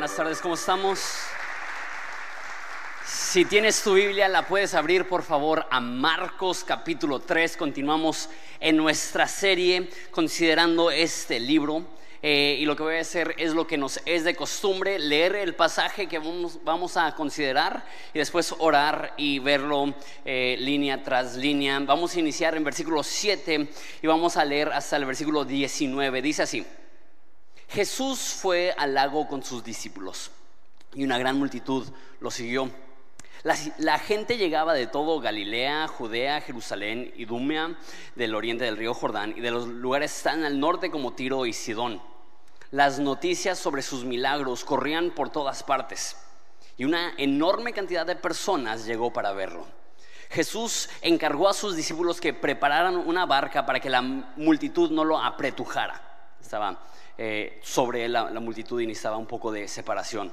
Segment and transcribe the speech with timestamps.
[0.00, 0.98] Buenas tardes, ¿cómo estamos?
[3.04, 7.58] Si tienes tu Biblia, la puedes abrir por favor a Marcos capítulo 3.
[7.58, 8.30] Continuamos
[8.60, 11.84] en nuestra serie considerando este libro.
[12.22, 15.36] Eh, y lo que voy a hacer es lo que nos es de costumbre, leer
[15.36, 19.92] el pasaje que vamos, a considerar y después orar y verlo
[20.24, 21.78] eh, línea tras línea.
[21.78, 23.68] Vamos a iniciar en versículo 7
[24.00, 26.22] y vamos a leer hasta el versículo 19.
[26.22, 26.64] Dice así.
[27.70, 30.32] Jesús fue al lago con sus discípulos
[30.92, 31.86] y una gran multitud
[32.18, 32.68] lo siguió.
[33.44, 37.78] La, gente llegaba de todo Galilea, Judea, Jerusalén, Idumea,
[38.16, 41.52] del oriente del río Jordán y de los lugares tan al norte como Tiro y
[41.52, 42.02] Sidón.
[42.72, 46.16] Las noticias sobre sus milagros corrían por todas partes
[46.76, 49.64] y una enorme cantidad de personas llegó para verlo.
[50.28, 55.18] Jesús encargó a sus discípulos que prepararan una barca para que la multitud no lo
[55.18, 56.09] apretujara.
[56.40, 56.82] Estaba
[57.18, 60.32] eh, sobre la, la multitud y necesitaba un poco de separación.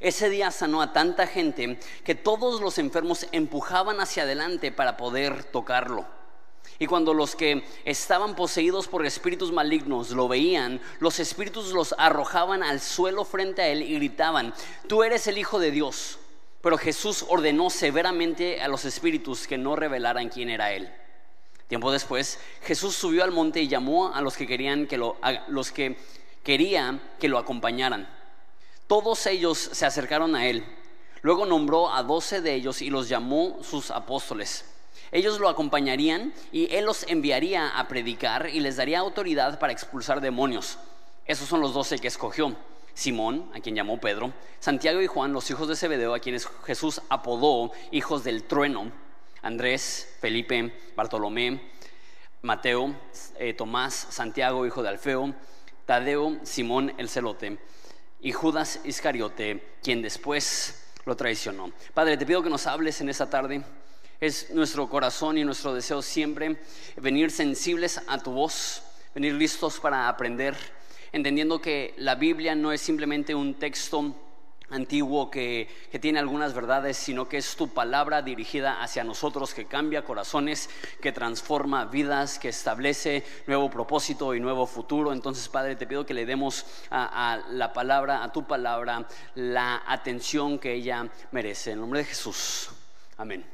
[0.00, 5.44] Ese día sanó a tanta gente que todos los enfermos empujaban hacia adelante para poder
[5.44, 6.06] tocarlo.
[6.78, 12.62] Y cuando los que estaban poseídos por espíritus malignos lo veían, los espíritus los arrojaban
[12.62, 14.54] al suelo frente a él y gritaban,
[14.88, 16.18] tú eres el Hijo de Dios.
[16.62, 20.90] Pero Jesús ordenó severamente a los espíritus que no revelaran quién era él.
[21.70, 25.70] Tiempo después, Jesús subió al monte y llamó a los que querían que lo, los
[25.70, 25.96] que
[26.42, 28.08] querían que lo acompañaran.
[28.88, 30.64] Todos ellos se acercaron a él.
[31.22, 34.64] Luego nombró a doce de ellos y los llamó sus apóstoles.
[35.12, 40.20] Ellos lo acompañarían y él los enviaría a predicar y les daría autoridad para expulsar
[40.20, 40.76] demonios.
[41.24, 42.56] Esos son los doce que escogió.
[42.94, 47.00] Simón, a quien llamó Pedro, Santiago y Juan, los hijos de Zebedeo, a quienes Jesús
[47.08, 48.90] apodó hijos del trueno,
[49.42, 51.60] Andrés, Felipe, Bartolomé,
[52.42, 52.94] Mateo,
[53.38, 55.34] eh, Tomás, Santiago, hijo de Alfeo,
[55.86, 57.58] Tadeo, Simón el celote
[58.20, 61.72] y Judas Iscariote, quien después lo traicionó.
[61.94, 63.64] Padre, te pido que nos hables en esta tarde.
[64.20, 66.60] Es nuestro corazón y nuestro deseo siempre
[66.96, 68.82] venir sensibles a tu voz,
[69.14, 70.54] venir listos para aprender,
[71.12, 74.14] entendiendo que la Biblia no es simplemente un texto
[74.70, 75.68] antiguo que,
[76.00, 80.70] tiene algunas verdades, sino que es tu palabra dirigida hacia nosotros, que cambia corazones,
[81.00, 85.12] que transforma vidas, que establece nuevo propósito y nuevo futuro.
[85.12, 90.58] Entonces, Padre, te pido que le demos a, la palabra, a tu palabra, la atención
[90.58, 91.72] que ella merece.
[91.72, 92.70] En nombre de Jesús.
[93.16, 93.44] Amén.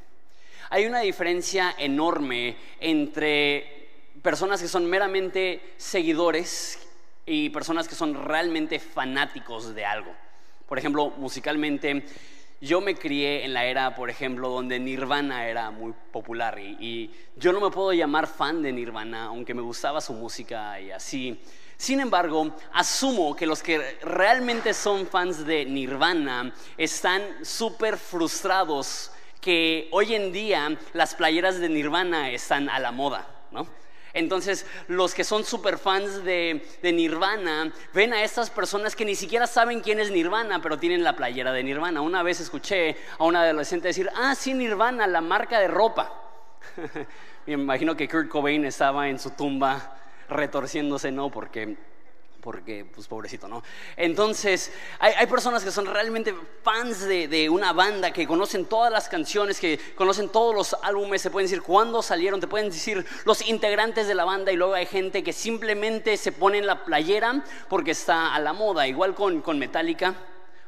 [0.71, 3.89] Hay una diferencia enorme entre
[4.23, 6.79] personas que son meramente seguidores
[7.25, 10.15] y personas que son realmente fanáticos de algo.
[10.67, 12.05] Por ejemplo, musicalmente,
[12.61, 17.53] yo me crié en la era, por ejemplo, donde Nirvana era muy popular y, yo
[17.53, 21.39] no me puedo llamar fan de Nirvana, aunque me gustaba su música y así.
[21.77, 29.11] Sin embargo, asumo que los que realmente son fans de Nirvana están súper frustrados
[29.43, 33.67] que hoy en día las playeras de Nirvana están a la moda, ¿no?
[34.17, 39.47] Entonces, los que son super fans de, Nirvana ven a estas personas que ni siquiera
[39.47, 42.01] saben quién es Nirvana, pero tienen la playera de Nirvana.
[42.01, 46.15] Una vez escuché a una adolescente decir, ah, sí, Nirvana, la marca de ropa.
[47.47, 49.99] Me imagino que Kurt Cobain estaba en su tumba
[50.31, 51.31] retorciéndose, ¿no?
[51.31, 51.77] Porque
[52.47, 53.65] porque, pues pobrecito, ¿no?
[53.97, 54.71] Entonces,
[55.01, 59.81] hay, personas que son realmente fans de, una banda, que conocen todas las canciones, que
[59.97, 64.15] conocen todos los álbumes, se pueden decir cuándo salieron, te pueden decir los integrantes de
[64.15, 68.33] la banda, y luego hay gente que simplemente se pone en la playera porque está
[68.33, 70.15] a la moda, igual con, con Metallica.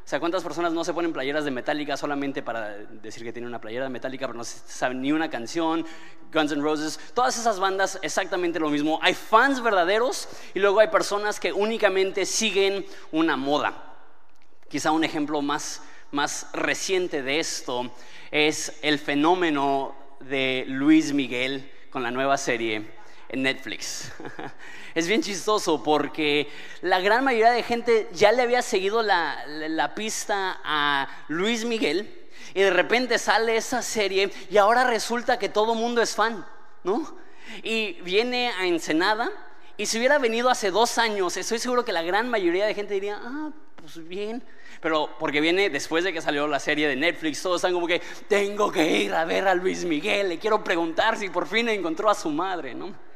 [0.08, 3.46] O sea, ¿cuántas personas no se ponen playeras de Metallica solamente para decir que tienen
[3.46, 5.84] una playera de Metallica, pero no saben ni una canción?
[6.32, 8.98] Guns N' Roses, todas esas bandas exactamente lo mismo.
[9.02, 13.96] Hay fans verdaderos y luego hay personas que únicamente siguen una moda.
[14.70, 17.90] Quizá un ejemplo más, más reciente de esto
[18.30, 22.97] es el fenómeno de Luis Miguel con la nueva serie
[23.28, 24.12] en Netflix.
[24.94, 26.48] Es bien chistoso porque
[26.80, 32.62] la gran mayoría de gente ya le había seguido la, pista a Luis Miguel y
[32.62, 36.44] de repente sale esa serie y ahora resulta que todo mundo es fan,
[36.82, 37.16] ¿no?
[37.62, 39.30] Y viene a Ensenada
[39.76, 42.94] y si hubiera venido hace dos años, estoy seguro que la gran mayoría de gente
[42.94, 44.42] diría, ah, pues bien.
[44.80, 48.02] Pero porque viene después de que salió la serie de Netflix, todos están como que,
[48.26, 52.10] tengo que ir a ver a Luis Miguel, le quiero preguntar si por fin encontró
[52.10, 53.07] a su madre, ¿no?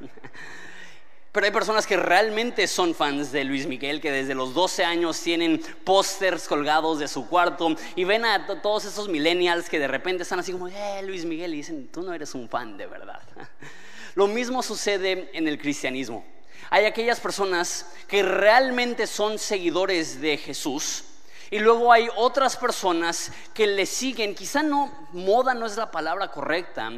[1.32, 5.20] Pero hay personas que realmente son fans de Luis Miguel, que desde los 12 años
[5.20, 10.22] tienen pósters colgados de su cuarto y ven a todos esos millennials que de repente
[10.22, 13.20] están así como, eh, Luis Miguel, y dicen, tú no eres un fan de verdad.
[14.14, 16.24] Lo mismo sucede en el cristianismo.
[16.70, 21.04] Hay aquellas personas que realmente son seguidores de Jesús
[21.50, 26.28] y luego hay otras personas que le siguen, quizá no, moda no es la palabra
[26.28, 26.90] correcta,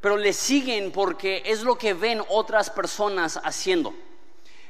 [0.00, 3.94] pero le siguen porque es lo que ven otras personas haciendo.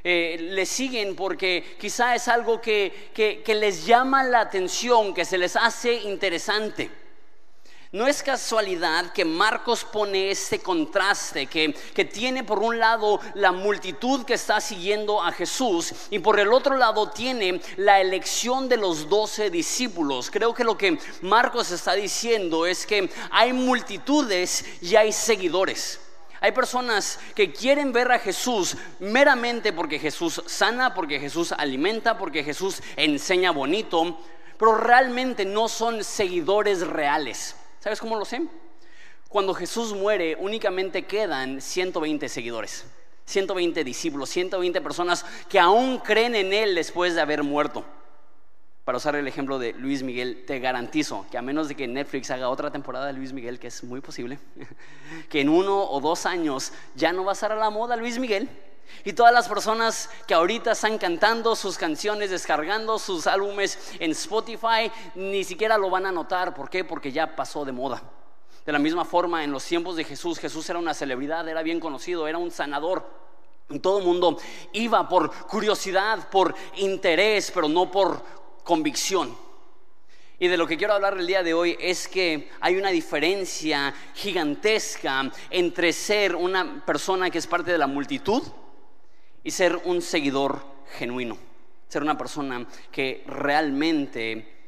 [0.02, 5.38] Eh, le siguen porque quizá es algo que, que les llama la atención, que se
[5.38, 7.00] les hace interesante.
[7.92, 14.25] No es casualidad que Marcos pone este contraste, que, tiene por un lado la multitud
[14.25, 19.08] que está siguiendo a Jesús y por el otro lado tiene la elección de los
[19.08, 20.31] doce discípulos.
[20.31, 25.98] Creo que lo que Marcos está diciendo es que hay multitudes y hay seguidores.
[26.40, 32.44] Hay personas que quieren ver a Jesús meramente porque Jesús sana, porque Jesús alimenta, porque
[32.44, 34.16] Jesús enseña bonito,
[34.56, 37.56] pero realmente no son seguidores reales.
[37.80, 38.42] ¿Sabes cómo lo sé?
[39.28, 42.84] Cuando Jesús muere, únicamente quedan 120 seguidores,
[43.24, 47.84] 120 discípulos, 120 personas que aún creen en Él después de haber muerto.
[48.84, 52.30] Para usar el ejemplo de Luis Miguel, te garantizo que a menos de que Netflix
[52.30, 54.38] haga otra temporada de Luis Miguel, que es muy posible,
[55.30, 58.18] que en uno o dos años ya no va a estar a la moda Luis
[58.18, 58.48] Miguel,
[59.04, 64.90] y todas las personas que ahorita están cantando sus canciones, descargando sus álbumes en Spotify,
[65.14, 66.54] ni siquiera lo van a notar.
[66.54, 66.84] ¿Por qué?
[66.84, 68.02] Porque ya pasó de moda.
[68.64, 71.81] De la misma forma, en los tiempos de Jesús, Jesús era una celebridad, era bien
[71.81, 73.04] conocido, era un sanador.
[73.81, 74.37] Todo el mundo
[74.72, 78.22] iba por curiosidad, por interés, pero no por
[78.64, 79.34] convicción.
[80.38, 83.94] Y de lo que quiero hablar el día de hoy es que hay una diferencia
[84.14, 88.42] gigantesca entre ser una persona que es parte de la multitud
[89.42, 90.62] y ser un seguidor
[90.98, 91.37] genuino,
[91.88, 94.60] ser una persona que realmente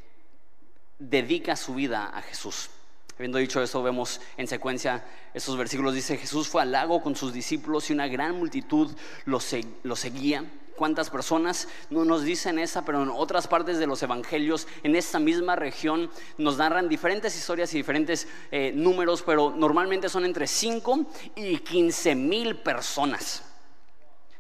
[0.99, 2.71] dedica su vida a Jesús.
[3.17, 5.05] Habiendo dicho eso, vemos en secuencia
[5.35, 5.95] estos versículos.
[5.95, 8.91] Dice, Jesús fue al lago con sus discípulos y una gran multitud
[9.27, 10.45] lo, seguía.
[10.77, 11.69] ¿Cuántas personas?
[11.91, 16.11] No nos dicen esa, pero en otras partes de los evangelios, en esta misma región,
[16.39, 22.15] nos narran diferentes historias y diferentes eh, números, pero normalmente son entre 5 y 15
[22.15, 23.52] mil personas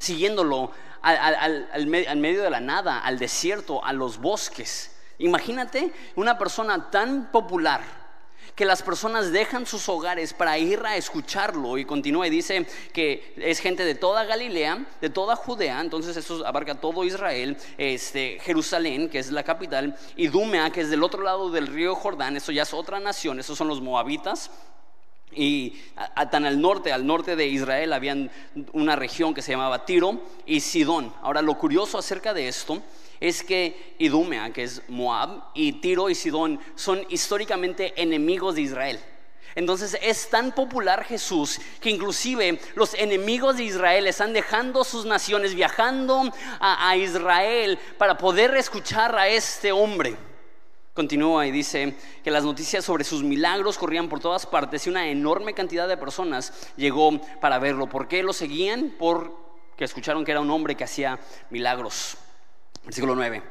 [0.02, 4.90] siguiéndolo al, medio de la nada, al desierto, a los bosques.
[5.18, 8.02] Imagínate una persona tan popular
[8.56, 13.32] que las personas dejan sus hogares para ir a escucharlo y continúa y dice que
[13.36, 19.08] es gente de toda Galilea, de toda Judea, entonces eso abarca todo Israel, este, Jerusalén,
[19.08, 22.52] que es la capital, y Dumea, que es del otro lado del río Jordán, eso
[22.52, 24.50] ya es otra nación, esos son los moabitas,
[25.34, 25.80] y
[26.30, 28.16] tan al norte, al norte de Israel, había
[28.72, 31.12] una región que se llamaba Tiro y Sidón.
[31.22, 32.82] Ahora, lo curioso acerca de esto
[33.20, 39.00] es que Idumea, que es Moab, y Tiro y Sidón son históricamente enemigos de Israel.
[39.54, 45.54] Entonces es tan popular Jesús que inclusive los enemigos de Israel están dejando sus naciones,
[45.54, 50.16] viajando a Israel para poder escuchar a este hombre.
[50.94, 55.08] Continúa y dice que las noticias sobre sus milagros corrían por todas partes y una
[55.08, 57.86] enorme cantidad de personas llegó para verlo.
[57.86, 58.94] ¿Por qué lo seguían?
[58.98, 61.18] Porque escucharon que era un hombre que hacía
[61.48, 62.18] milagros.
[62.84, 63.42] Versículo 9.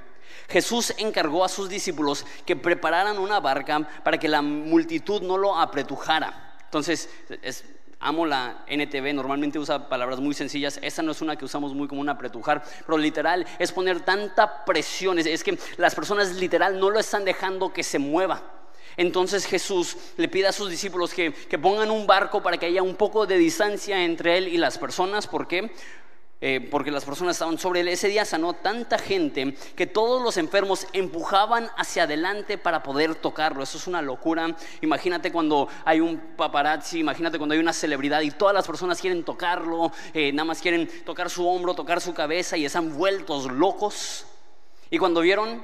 [0.49, 5.57] Jesús encargó a sus discípulos que prepararan una barca para que la multitud no lo
[5.57, 6.57] apretujara.
[6.65, 7.09] Entonces,
[7.41, 7.63] es,
[8.01, 11.87] amo la NTV, normalmente usa palabras muy sencillas, esta no es una que usamos muy
[11.87, 16.89] como una apretujar, pero literal es poner tanta presión, es, que las personas literal no
[16.89, 18.41] lo están dejando que se mueva.
[18.97, 22.83] Entonces Jesús le pide a sus discípulos que, que, pongan un barco para que haya
[22.83, 25.27] un poco de distancia entre él y las personas.
[25.27, 25.71] ¿Por qué?
[26.43, 27.87] Eh, porque las personas estaban sobre él.
[27.87, 33.61] Ese día sanó tanta gente que todos los enfermos empujaban hacia adelante para poder tocarlo.
[33.61, 34.55] Eso es una locura.
[34.81, 39.23] Imagínate cuando hay un paparazzi, imagínate cuando hay una celebridad y todas las personas quieren
[39.23, 44.25] tocarlo, eh, nada más quieren tocar su hombro, tocar su cabeza y están vueltos locos.
[44.89, 45.63] Y cuando vieron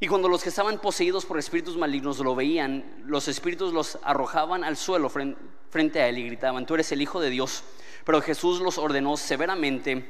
[0.00, 4.64] y cuando los que estaban poseídos por espíritus malignos lo veían, los espíritus los arrojaban
[4.64, 7.64] al suelo frente a él y gritaban, tú eres el Hijo de Dios.
[8.04, 10.04] Pero Jesús los ordenó severamente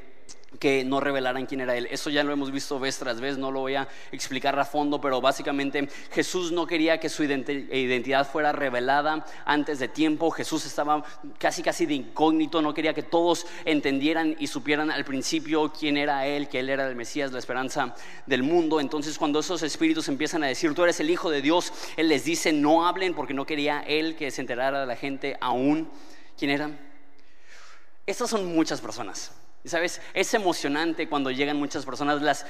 [0.58, 1.88] que no revelaran quién era él.
[1.90, 5.00] Eso ya lo hemos visto vez tras vez, no lo voy a explicar a fondo,
[5.00, 10.30] pero básicamente Jesús no quería que su identidad fuera revelada antes de tiempo.
[10.30, 11.04] Jesús estaba
[11.38, 16.26] casi casi de incógnito, no quería que todos entendieran y supieran al principio quién era
[16.26, 17.94] él, que él era el Mesías, la esperanza
[18.26, 18.80] del mundo.
[18.80, 22.24] Entonces cuando esos espíritus empiezan a decir, tú eres el Hijo de Dios, él les
[22.24, 25.88] dice, no hablen porque no quería él que se enterara de la gente aún
[26.36, 26.70] quién era.
[28.06, 29.32] Estas son muchas personas.
[29.62, 32.44] Y sabes, es emocionante cuando llegan muchas personas, las,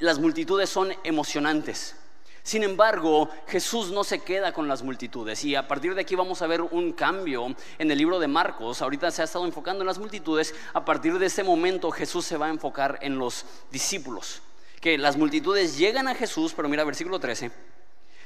[0.00, 1.94] las multitudes son emocionantes.
[2.42, 6.42] Sin embargo, Jesús no se queda con las multitudes y a partir de aquí vamos
[6.42, 8.82] a ver un cambio en el libro de Marcos.
[8.82, 12.36] Ahorita se ha estado enfocando en las multitudes, a partir de ese momento Jesús se
[12.36, 14.42] va a enfocar en los discípulos.
[14.80, 17.50] Que las multitudes llegan a Jesús, pero mira versículo 13.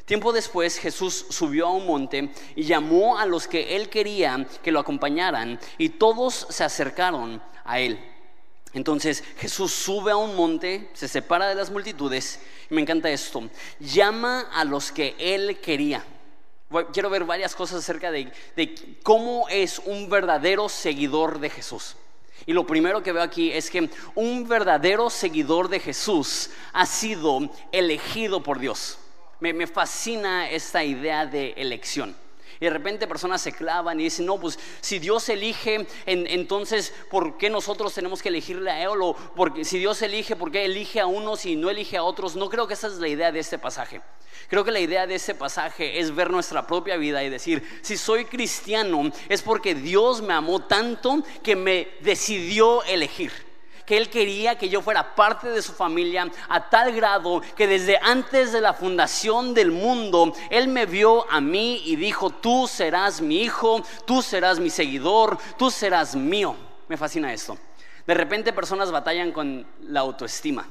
[0.05, 4.73] Tiempo después Jesús subió a un monte y llamó a los que él quería que
[4.73, 7.99] lo acompañaran y todos se acercaron a él.
[8.73, 12.41] Entonces Jesús sube a un monte, se separa de las multitudes
[12.71, 13.49] y me encanta esto,
[13.81, 16.05] llama a los que él quería.
[16.93, 18.33] Quiero ver varias cosas acerca de,
[19.03, 21.97] cómo es un verdadero seguidor de Jesús.
[22.47, 27.51] Y lo primero que veo aquí es que un verdadero seguidor de Jesús ha sido
[27.73, 28.99] elegido por Dios.
[29.41, 32.17] Me fascina esta idea de elección.
[32.61, 37.39] Y de repente personas se clavan y dicen, no, pues si Dios elige, entonces, ¿por
[37.39, 39.01] qué nosotros tenemos que elegirle a Él?
[39.01, 42.37] O porque, si Dios elige, ¿por qué elige a unos y no elige a otros?
[42.37, 44.03] No creo que esa es la idea de este pasaje.
[44.49, 47.97] Creo que la idea de este pasaje es ver nuestra propia vida y decir, si
[47.97, 53.50] soy cristiano es porque Dios me amó tanto que me decidió elegir
[53.91, 57.99] que Él quería que yo fuera parte de su familia a tal grado que desde
[58.01, 63.21] antes de la fundación del mundo, Él me vio a mí y dijo, tú serás
[63.21, 66.55] mi hijo, tú serás mi seguidor, tú serás mío.
[66.87, 67.59] Me fascina esto.
[68.07, 70.69] De repente personas batallan con la autoestima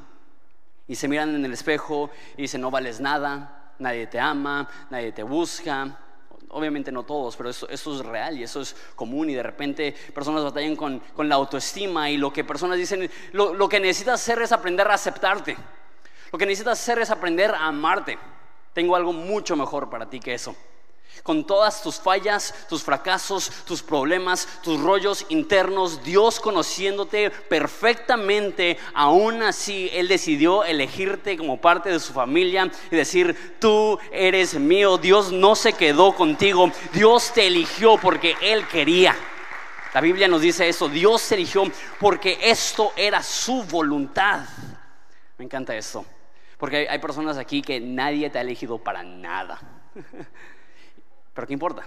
[0.88, 5.12] y se miran en el espejo y dicen, no vales nada, nadie te ama, nadie
[5.12, 5.98] te busca
[6.50, 10.44] obviamente no todos, pero eso, es real y eso es común y de repente personas
[10.44, 14.52] batallan con, la autoestima y lo que personas dicen, lo, lo, que necesitas hacer es
[14.52, 15.56] aprender a aceptarte,
[16.32, 18.18] lo que necesitas hacer es aprender a amarte.
[18.74, 20.56] Tengo algo mucho mejor para ti que eso
[21.24, 29.44] con todas tus fallas, tus fracasos, tus problemas, tus rollos internos, Dios conociéndote perfectamente, aún
[29.44, 35.32] así Él decidió elegirte como parte de su familia y decir, tú eres mío, Dios
[35.32, 39.16] no se quedó contigo, Dios te eligió porque Él quería.
[39.94, 41.64] La Biblia nos dice eso, Dios eligió
[42.00, 44.46] porque esto era su voluntad.
[45.38, 46.06] Me encanta esto,
[46.58, 49.60] porque hay personas aquí que nadie te ha elegido para nada.
[51.40, 51.84] Pero ¿qué importa?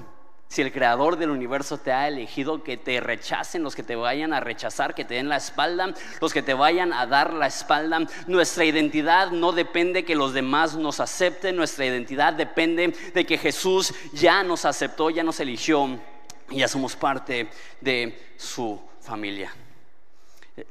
[0.48, 4.32] Si el creador del universo te ha elegido, que te rechacen los que te vayan
[4.32, 5.92] a rechazar, que te den la espalda,
[6.22, 8.00] los que te vayan a dar la espalda.
[8.28, 13.92] Nuestra identidad no depende que los demás nos acepten, nuestra identidad depende de que Jesús
[14.14, 16.00] ya nos aceptó, ya nos eligió
[16.48, 17.50] y ya somos parte
[17.82, 19.52] de su familia.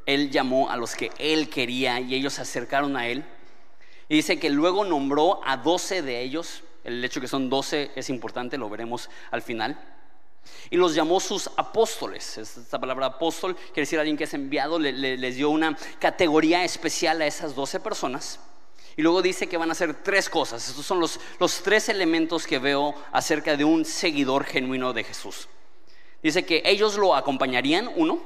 [0.07, 3.23] Él llamó a los que él quería y ellos se acercaron a él.
[4.09, 8.09] Y dice que luego nombró a doce de ellos el hecho que son doce es
[8.09, 9.79] importante, lo veremos al final.
[10.69, 12.37] Y los llamó sus apóstoles.
[12.37, 17.27] Esta palabra apóstol quiere decir alguien que es enviado, les dio una categoría especial a
[17.27, 18.39] esas doce personas.
[18.97, 20.67] Y luego dice que van a hacer tres cosas.
[20.67, 25.47] Estos son los, los tres elementos que veo acerca de un seguidor genuino de Jesús.
[26.21, 28.21] Dice que ellos lo acompañarían, uno.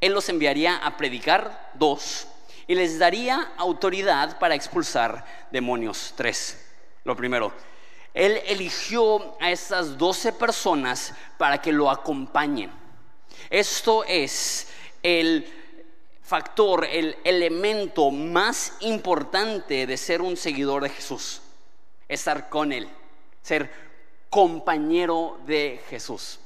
[0.00, 2.26] Él los enviaría a predicar, dos.
[2.66, 6.63] Y les daría autoridad para expulsar demonios, tres.
[7.04, 7.52] Lo primero,
[8.12, 12.70] Él eligió a esas doce personas para que lo acompañen.
[13.50, 14.68] Esto es
[15.02, 15.46] el
[16.22, 21.42] factor, el elemento más importante de ser un seguidor de Jesús.
[22.08, 22.88] Estar con Él,
[23.42, 23.70] ser
[24.30, 26.40] compañero de Jesús.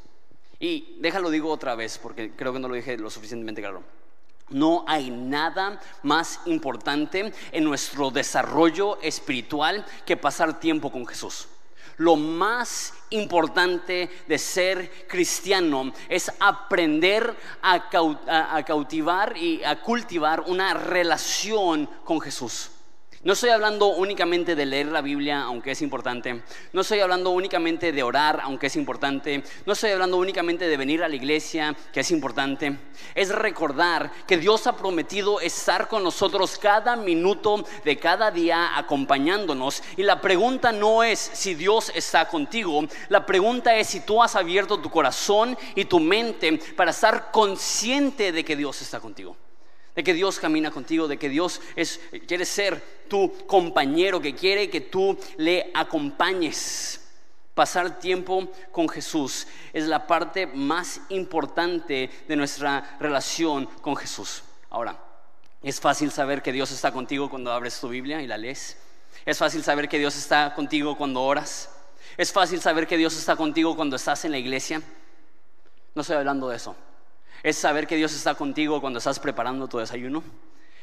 [0.60, 3.82] Y déjalo digo otra vez, porque creo que no lo dije lo suficientemente claro.
[4.50, 11.48] No hay nada más importante en nuestro desarrollo espiritual que pasar tiempo con Jesús.
[11.98, 17.88] Lo más importante de ser cristiano es aprender a,
[18.64, 22.70] cautivar y a cultivar una relación con Jesús.
[23.24, 26.40] No estoy hablando únicamente de leer la Biblia, aunque es importante.
[26.72, 29.42] No estoy hablando únicamente de orar, aunque es importante.
[29.66, 32.78] No estoy hablando únicamente de venir a la iglesia, que es importante.
[33.16, 39.82] Es recordar que Dios ha prometido estar con nosotros cada minuto de cada día acompañándonos.
[39.96, 42.86] Y la pregunta no es si Dios está contigo.
[43.08, 48.30] La pregunta es si tú has abierto tu corazón y tu mente para estar consciente
[48.30, 49.36] de que Dios está contigo
[49.98, 54.70] de que Dios camina contigo, de que Dios es, quiere ser tu compañero, que quiere
[54.70, 57.00] que tú le acompañes.
[57.52, 64.44] Pasar tiempo con Jesús es la parte más importante de nuestra relación con Jesús.
[64.70, 64.96] Ahora,
[65.64, 68.76] es fácil saber que Dios está contigo cuando abres tu Biblia y la lees.
[69.26, 71.70] Es fácil saber que Dios está contigo cuando oras.
[72.16, 74.80] Es fácil saber que Dios está contigo cuando estás en la iglesia.
[75.92, 76.76] No estoy hablando de eso.
[77.42, 80.22] Es saber que Dios está contigo cuando estás preparando tu desayuno.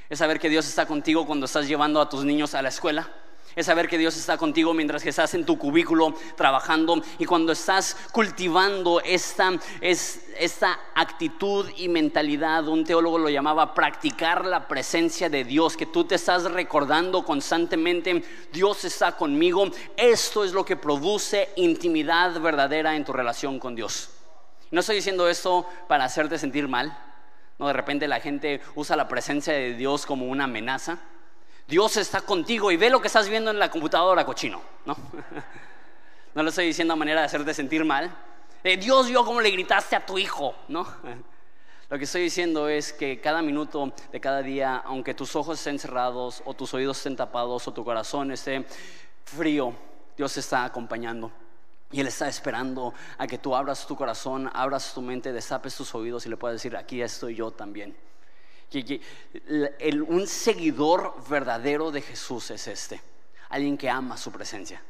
[0.10, 3.10] Es saber que Dios está contigo cuando estás llevando a tus niños a la escuela.
[3.56, 7.54] Es saber que Dios está contigo mientras que estás en tu cubículo trabajando y cuando
[7.54, 15.30] estás cultivando esta, es, esta actitud y mentalidad, un teólogo lo llamaba practicar la presencia
[15.30, 19.70] de Dios, que tú te estás recordando constantemente, Dios está conmigo.
[19.96, 24.15] Esto es lo que produce intimidad verdadera en tu relación con Dios.
[24.76, 26.98] No estoy diciendo esto para hacerte sentir mal.
[27.58, 30.98] No, de repente la gente usa la presencia de Dios como una amenaza.
[31.66, 34.62] Dios está contigo y ve lo que estás viendo en la computadora, cochino.
[34.86, 34.98] No,
[36.36, 38.14] no lo estoy diciendo a manera de hacerte sentir mal.
[38.78, 40.86] Dios vio cómo le gritaste a tu hijo, ¿no?
[41.90, 45.80] Lo que estoy diciendo es que cada minuto de cada día, aunque tus ojos estén
[45.80, 48.66] cerrados o tus oídos estén tapados o tu corazón esté
[49.24, 49.74] frío,
[50.18, 51.32] Dios está acompañando.
[51.96, 55.96] Y Él está esperando a que tú abras tu corazón, abras tu mente, destapes tus
[55.96, 57.96] oídos y le puedas decir, aquí estoy yo también.
[60.10, 63.02] un seguidor verdadero de Jesús es este.
[63.48, 64.84] Alguien que ama su presencia.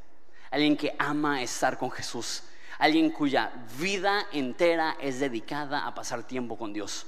[0.49, 2.41] Alguien que ama estar con Jesús.
[2.79, 7.05] Alguien cuya vida entera es dedicada a pasar tiempo con Dios.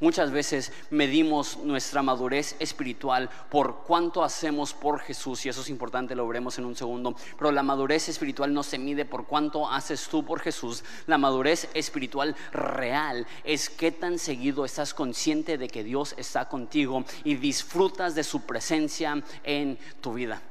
[0.00, 6.14] Muchas veces medimos nuestra madurez espiritual por cuánto hacemos por Jesús y eso es importante,
[6.14, 10.08] lo veremos en un segundo, pero la madurez espiritual no se mide por cuánto haces
[10.08, 15.84] tú por Jesús, la madurez espiritual real es qué tan seguido estás consciente de que
[15.84, 20.42] Dios está contigo y disfrutas de su presencia en tu vida.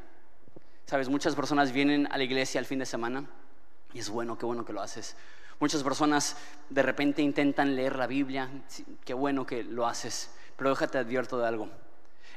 [0.86, 3.26] Sabes, muchas personas vienen a la iglesia el fin de semana
[3.94, 5.16] y es bueno, qué bueno que lo haces
[5.60, 6.38] Muchas personas
[6.70, 8.50] de repente intentan leer la Biblia,
[9.06, 11.70] qué bueno que lo haces, pero déjate advierto de algo.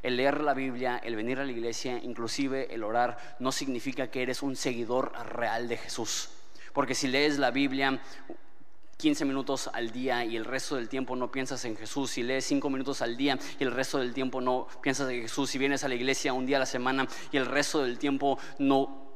[0.03, 4.23] El leer la Biblia, el venir a la iglesia, inclusive el orar, no significa que
[4.23, 6.31] eres un seguidor real de Jesús.
[6.73, 8.01] Porque si lees la Biblia
[8.99, 12.45] 15 minutos al día y el resto del tiempo no piensas en Jesús, si lees
[12.45, 15.83] 5 minutos al día y el resto del tiempo no piensas en Jesús, si vienes
[15.83, 19.08] a la iglesia un día a la semana y el resto del tiempo no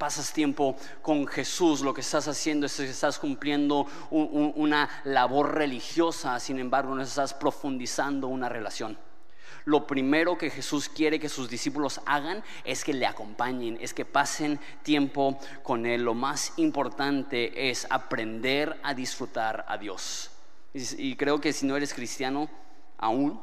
[0.00, 6.40] pasas tiempo con Jesús, lo que estás haciendo es que estás cumpliendo una labor religiosa,
[6.40, 8.96] sin embargo no estás profundizando una relación.
[9.66, 14.06] Lo primero que Jesús quiere que sus discípulos hagan es que le acompañen, es que
[14.06, 16.02] pasen tiempo con Él.
[16.02, 20.30] Lo más importante es aprender a disfrutar a Dios.
[20.72, 22.48] Y, y creo que si no eres cristiano
[22.96, 23.38] aún,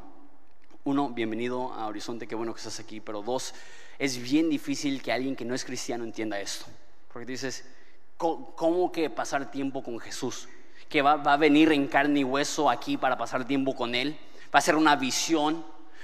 [0.88, 3.52] uno, bienvenido a Horizonte, qué bueno que estás aquí, pero dos,
[3.98, 6.64] es bien difícil que alguien que no es cristiano entienda esto.
[7.12, 7.68] Porque dices,
[8.16, 10.48] ¿cómo, que pasar tiempo con Jesús?
[10.88, 14.18] Que va, a venir en carne y hueso aquí para pasar tiempo con Él.
[14.54, 15.62] Va a ser una visión,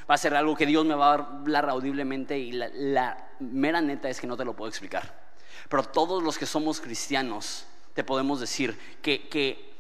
[0.09, 4.11] va a ser algo que Dios me va a hablar audiblemente y la, mera neta
[4.11, 5.33] es que no te lo puedo explicar.
[5.71, 9.74] Pero todos los que somos cristianos te podemos decir que, que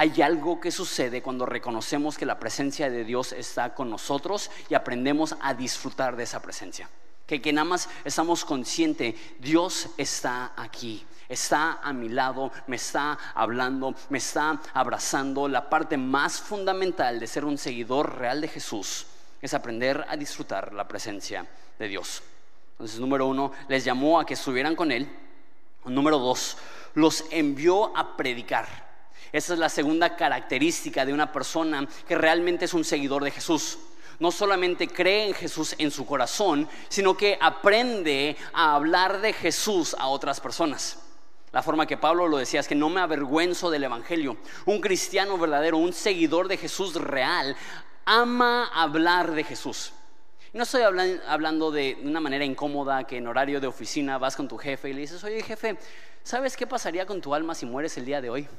[0.00, 4.74] hay algo que sucede cuando reconocemos que la presencia de Dios está con nosotros y
[4.74, 6.88] aprendemos a disfrutar de esa presencia
[7.26, 13.94] que, nada más estamos conscientes, Dios está aquí, está a mi lado, me está hablando,
[14.08, 15.46] me está abrazando.
[15.48, 19.06] La parte más fundamental de ser un seguidor real de Jesús
[19.42, 21.46] es aprender a disfrutar la presencia
[21.78, 22.22] de Dios.
[22.72, 25.06] Entonces, número uno, les llamó a que estuvieran con Él.
[25.84, 26.56] Número dos,
[26.94, 28.89] los envió a predicar.
[29.32, 33.78] Esa es la segunda característica de una persona que realmente es un seguidor de Jesús
[34.20, 39.96] no solamente cree en Jesús en su corazón, sino que aprende a hablar de Jesús
[39.98, 40.98] a otras personas.
[41.52, 44.36] La forma que Pablo lo decía es que no me avergüenzo del Evangelio.
[44.66, 47.56] Un cristiano verdadero, un seguidor de Jesús real,
[48.04, 49.92] ama hablar de Jesús.
[50.52, 54.58] No estoy hablando de una manera incómoda que en horario de oficina vas con tu
[54.58, 55.78] jefe y le dices, oye jefe,
[56.22, 58.48] ¿sabes qué pasaría con tu alma si mueres el día de hoy?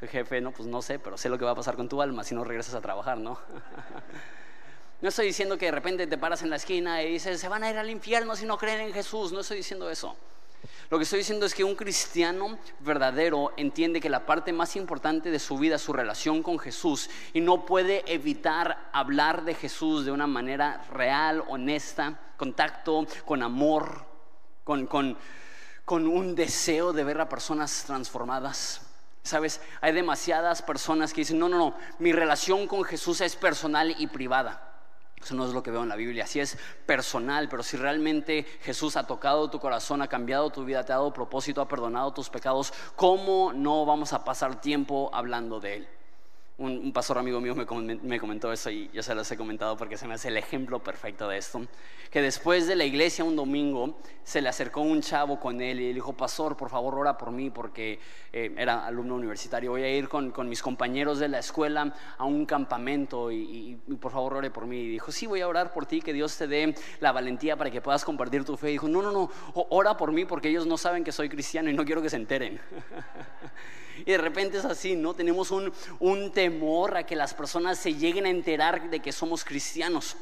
[0.00, 2.02] Tu jefe, no, pues no sé, pero sé lo que va a pasar con tu
[2.02, 3.38] alma si no regresas a trabajar, ¿no?
[5.00, 7.62] No estoy diciendo que de repente te paras en la esquina y dices, se van
[7.62, 9.32] a ir al infierno si no creen en Jesús.
[9.32, 10.16] No estoy diciendo eso.
[10.90, 15.30] Lo que estoy diciendo es que un cristiano verdadero entiende que la parte más importante
[15.30, 20.04] de su vida es su relación con Jesús y no puede evitar hablar de Jesús
[20.04, 24.04] de una manera real, honesta, contacto, con amor,
[24.62, 25.16] con, con,
[25.84, 28.82] con un deseo de ver a personas transformadas.
[29.22, 33.94] Sabes, hay demasiadas personas que dicen, no, no, no, mi relación con Jesús es personal
[33.98, 34.73] y privada.
[35.22, 36.26] Eso no es lo que veo en la Biblia.
[36.26, 40.84] Sí es personal, pero si realmente Jesús ha tocado tu corazón, ha cambiado tu vida,
[40.84, 45.60] te ha dado propósito, ha perdonado tus pecados, ¿cómo no vamos a pasar tiempo hablando
[45.60, 45.88] de Él?
[46.56, 50.06] Un, pastor amigo mío me, comentó eso y yo se los he comentado porque se
[50.06, 51.66] me hace el ejemplo perfecto de esto.
[52.12, 55.88] Que después de la iglesia un domingo se le acercó un chavo con él y
[55.88, 57.98] le dijo, pastor, por favor ora por mí porque
[58.32, 59.72] eh, era alumno universitario.
[59.72, 64.34] Voy a ir con, mis compañeros de la escuela a un campamento y, por favor
[64.34, 64.78] ore por mí.
[64.78, 67.72] Y dijo, sí, voy a orar por ti, que Dios te dé la valentía para
[67.72, 68.68] que puedas compartir tu fe.
[68.68, 69.30] Y dijo, no, no, no,
[69.70, 72.16] ora por mí porque ellos no saben que soy cristiano y no quiero que se
[72.16, 72.60] enteren.
[73.98, 75.14] Y de repente es así, ¿no?
[75.14, 79.44] Tenemos un, un temor a que las personas se lleguen a enterar de que somos
[79.44, 80.16] cristianos.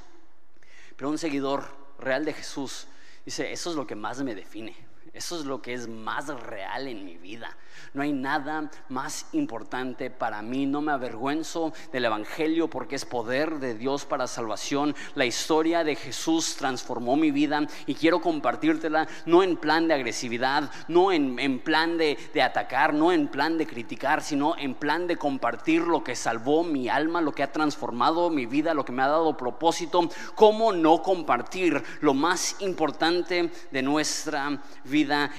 [0.96, 1.64] Pero un seguidor
[1.98, 2.86] real de Jesús
[3.24, 4.76] dice, eso es lo que más me define.
[5.12, 7.54] Eso es lo que es más real en mi vida.
[7.92, 10.64] No hay nada más importante para mí.
[10.64, 14.94] No me avergüenzo del Evangelio porque es poder de Dios para salvación.
[15.14, 20.70] La historia de Jesús transformó mi vida y quiero compartírtela no en plan de agresividad,
[20.88, 25.16] no en, plan de, de atacar, no en plan de criticar, sino en plan de
[25.16, 29.02] compartir lo que salvó mi alma, lo que ha transformado mi vida, lo que me
[29.02, 30.08] ha dado propósito.
[30.34, 34.62] ¿Cómo no compartir lo más importante de nuestra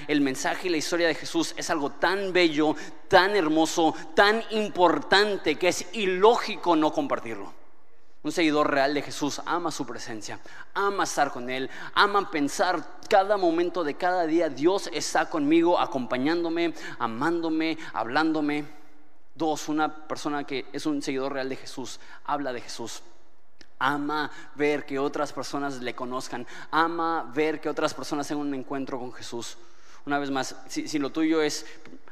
[0.08, 2.74] el mensaje y la historia de Jesús es algo tan bello,
[3.08, 7.52] tan hermoso, tan importante que es ilógico no compartirlo.
[8.22, 10.40] Un seguidor real de Jesús ama su presencia,
[10.72, 16.72] ama estar con Él, ama pensar cada momento de cada día, Dios está conmigo, acompañándome,
[16.98, 18.64] amándome, hablándome.
[19.34, 23.02] Dos, una persona que es un seguidor real de Jesús, habla de Jesús
[23.78, 28.98] ama ver que otras personas le conozcan, ama ver que otras personas tengan un encuentro
[28.98, 29.56] con Jesús.
[30.06, 31.64] Una vez más, si, lo tuyo es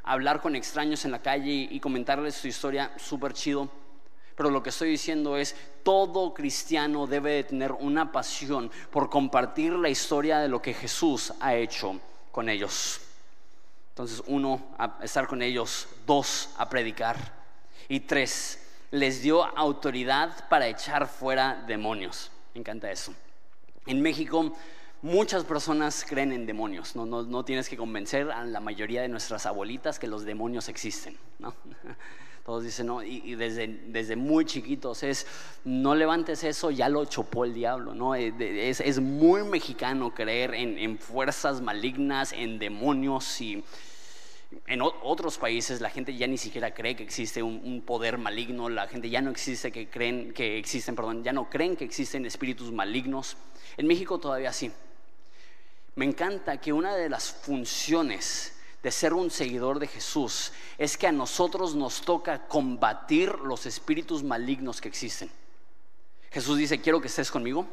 [0.03, 3.69] hablar con extraños en la calle y, comentarles su historia, súper chido.
[4.35, 9.75] Pero lo que estoy diciendo es, todo cristiano debe de tener una pasión por compartir
[9.75, 13.01] la historia de lo que Jesús ha hecho con ellos.
[13.91, 15.87] Entonces, uno, a estar con ellos.
[16.07, 17.17] Dos, a predicar.
[17.89, 18.62] Y tres,
[18.93, 22.31] les dio autoridad para echar fuera demonios.
[22.55, 23.13] Me encanta eso.
[23.87, 24.55] En México
[25.01, 26.95] muchas personas creen en demonios.
[26.95, 31.17] No, no, tienes que convencer a la mayoría de nuestras abuelitas que los demonios existen.
[31.39, 31.55] ¿no?
[32.45, 35.27] Todos dicen, no, y, desde, desde, muy chiquitos es,
[35.65, 38.17] no levantes eso, ya lo chopó el diablo, ¿no?
[38.17, 38.35] Eh,
[38.69, 43.63] es, es muy mexicano creer en, en, fuerzas malignas, en demonios y
[44.67, 48.89] en otros países la gente ya ni siquiera cree que existe un, poder maligno, la
[48.89, 52.73] gente ya no existe que creen que existen, perdón, ya no creen que existen espíritus
[52.73, 53.37] malignos.
[53.77, 54.71] En México todavía sí.
[55.95, 61.07] Me encanta que una de las funciones de ser un seguidor de Jesús es que
[61.07, 65.31] a nosotros nos toca combatir los espíritus malignos que existen.
[66.31, 67.67] Jesús dice, quiero que estés conmigo,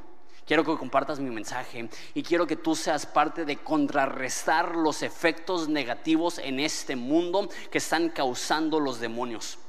[0.49, 5.69] Quiero que compartas mi mensaje y quiero que tú seas parte de contrarrestar los efectos
[5.69, 9.59] negativos en este mundo que están causando los demonios.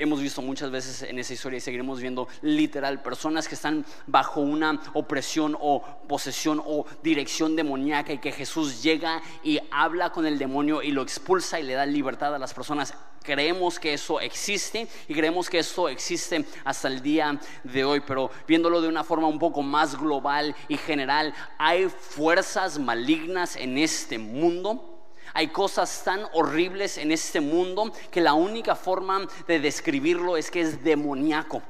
[0.00, 4.40] Hemos visto muchas veces en esa historia y seguiremos viendo literal personas que están bajo
[4.40, 10.38] una opresión o posesión o dirección demoníaca y que Jesús llega y habla con el
[10.38, 14.86] demonio y lo expulsa y le da libertad a las personas creemos que eso existe
[15.08, 19.26] y creemos que eso existe hasta el día de hoy, pero viéndolo de una forma
[19.26, 24.97] un poco más global y general, hay fuerzas malignas en este mundo.
[25.38, 30.62] Hay cosas tan horribles en este mundo que la única forma de describirlo es que
[30.62, 31.62] es demoníaco.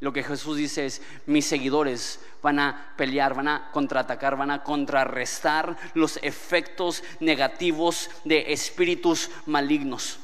[0.00, 4.64] Lo que Jesús dice es, mis seguidores van a pelear, van a contraatacar, van a
[4.64, 10.18] contrarrestar los efectos negativos de espíritus malignos.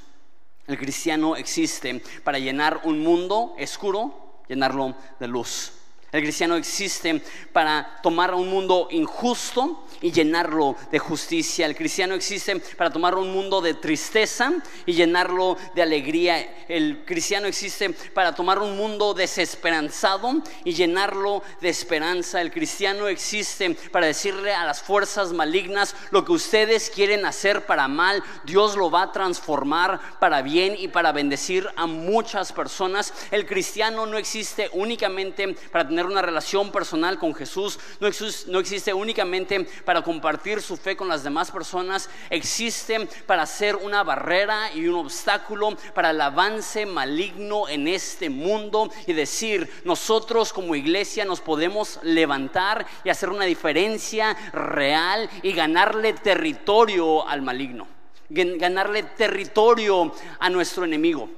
[0.66, 5.70] El cristiano existe para llenar un mundo oscuro, llenarlo de luz.
[6.12, 7.20] El cristiano existe
[7.52, 11.66] para tomar un mundo injusto y llenarlo de justicia.
[11.66, 14.52] El cristiano existe para tomar un mundo de tristeza
[14.84, 16.64] y llenarlo de alegría.
[16.68, 22.40] El cristiano existe para tomar un mundo desesperanzado y llenarlo de esperanza.
[22.40, 27.88] El cristiano existe para decirle a las fuerzas malignas lo que ustedes quieren hacer para
[27.88, 33.12] mal, Dios lo va a transformar para bien y para bendecir a muchas personas.
[33.30, 38.58] El cristiano no existe únicamente para tener una relación personal con Jesús, no existe, no
[38.58, 44.70] existe únicamente para compartir su fe con las demás personas, existe para ser una barrera
[44.74, 51.24] y un obstáculo para el avance maligno en este mundo y decir, nosotros como iglesia
[51.24, 57.86] nos podemos levantar y hacer una diferencia real y ganarle territorio al maligno,
[58.28, 61.28] ganarle territorio a nuestro enemigo.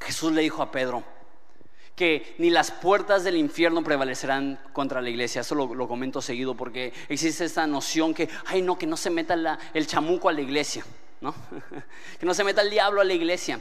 [0.00, 1.15] Jesús le dijo a Pedro,
[1.96, 5.40] que ni las puertas del infierno prevalecerán contra la iglesia.
[5.40, 9.58] Eso lo, comento seguido porque existe esta noción que, ay no, que no se meta
[9.72, 10.84] el chamuco a la iglesia,
[11.22, 11.34] ¿no?
[12.20, 13.58] que no se meta el diablo a la iglesia.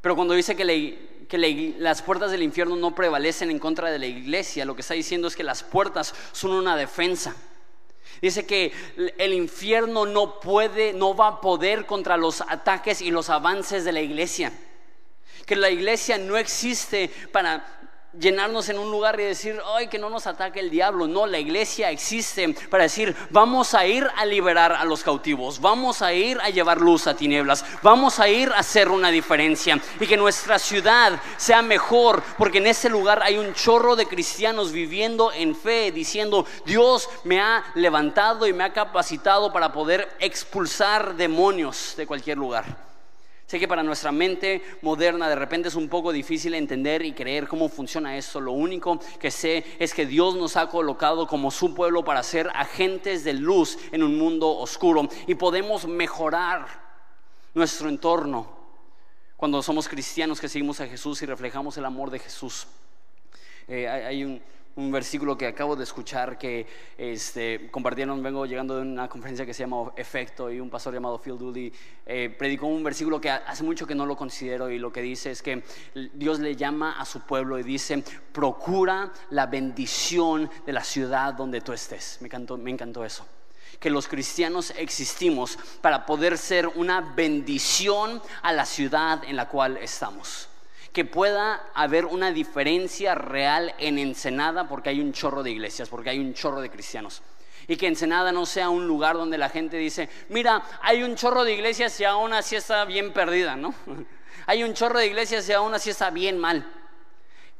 [0.00, 4.06] Pero cuando dice que, que las puertas del infierno no prevalecen en contra de la
[4.06, 7.34] iglesia, lo que está diciendo es que las puertas son una defensa.
[8.22, 8.72] Dice que
[9.18, 13.92] el infierno no puede, no va a poder contra los ataques y los avances de
[13.92, 14.52] la iglesia.
[15.48, 17.64] Que la iglesia no existe para
[18.18, 21.06] llenarnos en un lugar y decir, ay, que no nos ataque el diablo.
[21.06, 26.02] No, la iglesia existe para decir, vamos a ir a liberar a los cautivos, vamos
[26.02, 30.06] a ir a llevar luz a tinieblas, vamos a ir a hacer una diferencia y
[30.06, 35.32] que nuestra ciudad sea mejor, porque en ese lugar hay un chorro de cristianos viviendo
[35.32, 41.94] en fe, diciendo, Dios me ha levantado y me ha capacitado para poder expulsar demonios
[41.96, 42.87] de cualquier lugar.
[43.48, 47.48] Sé que para nuestra mente moderna de repente es un poco difícil entender y creer
[47.48, 48.42] cómo funciona esto.
[48.42, 52.50] Lo único que sé es que Dios nos ha colocado como su pueblo para ser
[52.54, 56.66] agentes de luz en un mundo oscuro y podemos mejorar
[57.54, 58.54] nuestro entorno
[59.38, 62.66] cuando somos cristianos que seguimos a Jesús y reflejamos el amor de Jesús.
[63.66, 64.42] Eh, hay un,
[64.78, 66.64] un versículo que acabo de escuchar que
[66.96, 71.20] este, compartieron, vengo llegando de una conferencia que se llama Efecto y un pastor llamado
[71.20, 71.72] Phil Dooley
[72.06, 75.32] eh, predicó un versículo que hace mucho que no lo considero y lo que dice
[75.32, 75.64] es que
[76.14, 81.60] Dios le llama a su pueblo y dice, procura la bendición de la ciudad donde
[81.60, 82.18] tú estés.
[82.20, 83.26] Me encantó, me encantó eso
[83.80, 89.76] que los cristianos existimos para poder ser una bendición a la ciudad en la cual
[89.76, 90.47] estamos
[90.92, 96.10] que pueda haber una diferencia real en Ensenada porque hay un chorro de iglesias, porque
[96.10, 97.22] hay un chorro de cristianos.
[97.66, 101.44] Y que Ensenada no sea un lugar donde la gente dice, mira, hay un chorro
[101.44, 103.74] de iglesias y aún así está bien perdida, ¿no?
[104.46, 106.66] hay un chorro de iglesias y aún así está bien mal.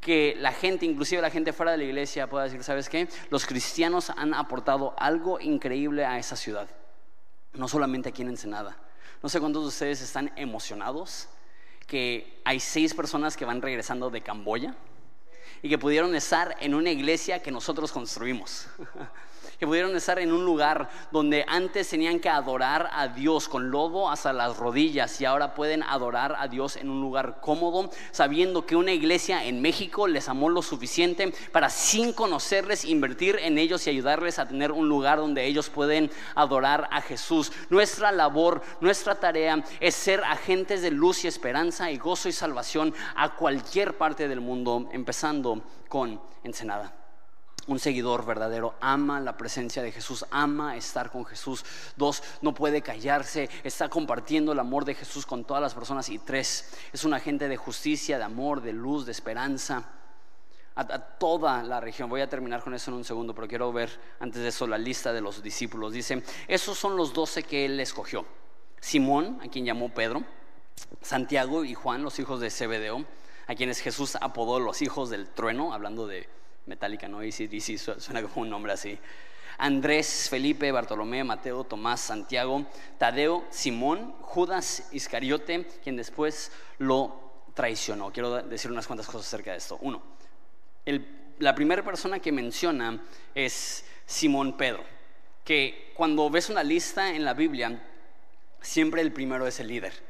[0.01, 3.09] Que la gente, inclusive la gente fuera de la iglesia, pueda decir, ¿sabes qué?
[3.31, 6.69] Los cristianos han aportado algo increíble a esa ciudad.
[7.53, 8.77] No solamente aquí en Ensenada.
[9.23, 11.29] No sé cuántos de ustedes están emocionados
[11.89, 14.77] que hay seis personas que van regresando de Camboya
[15.63, 18.69] y que pudieron estar en una iglesia que nosotros construimos.
[19.59, 24.11] Que pudieron estar en un lugar donde antes tenían que adorar a Dios con lodo
[24.11, 28.77] hasta las rodillas y ahora pueden adorar a Dios en un lugar cómodo, sabiendo que
[28.77, 33.91] una iglesia en México les amó lo suficiente para sin conocerles invertir en ellos y
[33.91, 37.53] ayudarles a tener un lugar donde ellos pueden adorar a Jesús.
[37.71, 42.95] Nuestra labor, nuestra tarea es ser agentes de luz y esperanza y gozo y salvación
[43.15, 46.98] a cualquier parte del mundo, empezando con Ensenada
[47.69, 51.65] un seguidor verdadero ama la presencia de Jesús, ama estar con Jesús.
[51.97, 56.09] Dos, no puede callarse, está compartiendo el amor de Jesús con todas las personas.
[56.09, 59.85] Y tres, es un agente de justicia, de amor, de luz, de esperanza
[60.75, 62.09] a, toda la región.
[62.09, 64.79] Voy a terminar con eso en un segundo, pero quiero ver antes de eso la
[64.79, 65.93] lista de los discípulos.
[65.93, 68.25] Dice, esos son los doce que él escogió.
[68.81, 70.23] Simón, a quien llamó Pedro,
[71.03, 73.05] Santiago y Juan, los hijos de Zebedeo,
[73.49, 76.29] a quienes Jesús apodó los hijos del trueno, hablando de
[76.69, 77.21] Metallica, ¿no?
[77.31, 78.99] sí suena como un nombre así.
[79.59, 82.65] Andrés, Felipe, Bartolomé, Mateo, Tomás, Santiago,
[82.97, 88.13] Tadeo, Simón, Judas Iscariote, quien después lo traicionó.
[88.13, 89.79] Quiero decir unas cuantas cosas acerca de esto.
[89.81, 90.01] Uno,
[91.41, 93.03] la primera persona que menciona
[93.35, 94.85] es Simón Pedro,
[95.45, 97.83] que cuando ves una lista en la Biblia,
[98.61, 100.08] siempre el primero es el líder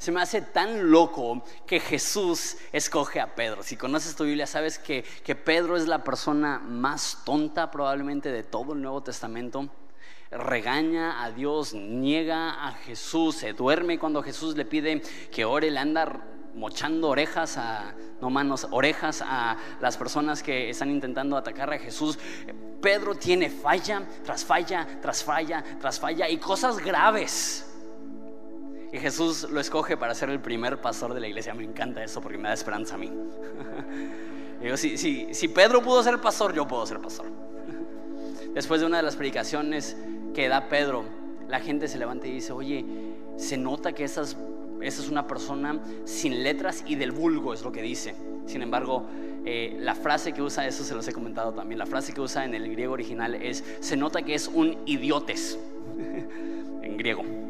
[0.00, 3.62] se me hace tan loco que Jesús escoge a Pedro.
[3.62, 8.42] Si conoces tu Biblia, sabes que, que Pedro es la persona más tonta probablemente de
[8.42, 9.68] todo el Nuevo Testamento
[10.30, 15.78] regaña a Dios, niega a Jesús, se duerme cuando Jesús le pide que ore, le
[15.80, 21.78] anda mochando orejas a, no manos, orejas a las personas que están intentando atacar a
[21.78, 22.18] Jesús.
[22.80, 27.69] Pedro tiene falla tras falla, tras falla, tras falla y cosas graves.
[28.92, 31.54] Y Jesús lo escoge para ser el primer pastor de la iglesia.
[31.54, 33.10] Me encanta eso porque me da esperanza a mí.
[34.60, 34.98] Digo, si,
[35.32, 37.26] si Pedro pudo ser pastor, yo puedo ser pastor.
[38.54, 39.96] Después de una de las predicaciones
[40.34, 41.04] que da Pedro,
[41.48, 42.84] la gente se levanta y dice, oye,
[43.36, 44.22] se nota que esa
[44.82, 48.14] es una persona sin letras y del vulgo, es lo que dice.
[48.46, 49.06] Sin embargo,
[49.44, 52.44] eh, la frase que usa, eso se los he comentado también, la frase que usa
[52.44, 55.58] en el griego original es, se nota que es un idiotes,
[56.82, 57.49] en griego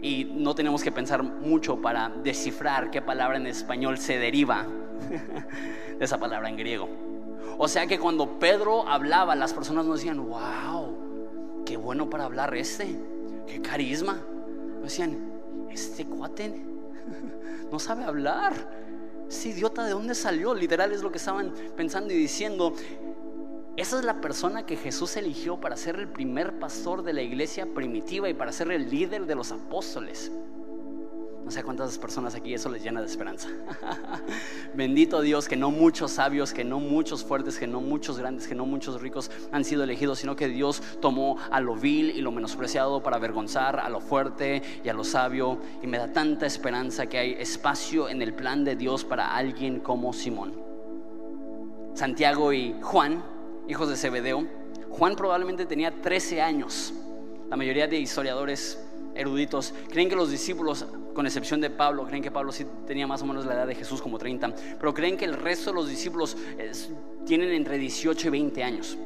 [0.00, 4.66] y no tenemos que pensar mucho para descifrar qué palabra en español se deriva
[5.98, 6.88] de esa palabra en griego.
[7.58, 12.54] O sea que cuando Pedro hablaba, las personas no decían, wow, qué bueno para hablar
[12.54, 12.96] este,
[13.46, 14.22] qué carisma.
[14.82, 15.32] decían,
[15.70, 16.48] este cuate
[17.72, 18.52] no sabe hablar.
[19.28, 22.74] Ese idiota de dónde salió, literal es lo que estaban pensando y diciendo.
[23.78, 27.64] Esa es la persona que Jesús eligió para ser el primer pastor de la iglesia
[27.64, 30.32] primitiva y para ser el líder de los apóstoles.
[31.44, 33.48] No sé cuántas personas aquí eso les llena de esperanza.
[34.74, 38.56] Bendito Dios que no muchos sabios, que no muchos fuertes, que no muchos grandes, que
[38.56, 42.32] no muchos ricos han sido elegidos, sino que Dios tomó a lo vil y lo
[42.32, 45.56] menospreciado para avergonzar a lo fuerte y a lo sabio.
[45.84, 49.78] Y me da tanta esperanza que hay espacio en el plan de Dios para alguien
[49.78, 50.66] como Simón.
[51.94, 53.37] Santiago y Juan,
[53.68, 54.46] hijos de Zebedeo.
[54.90, 56.92] Juan probablemente tenía 13 años.
[57.48, 58.82] La mayoría de historiadores
[59.14, 63.22] eruditos creen que los discípulos, con excepción de Pablo, creen que Pablo sí tenía más
[63.22, 65.88] o menos la edad de Jesús como 30, pero creen que el resto de los
[65.88, 66.36] discípulos
[67.26, 68.98] tienen entre 18 y 20 años.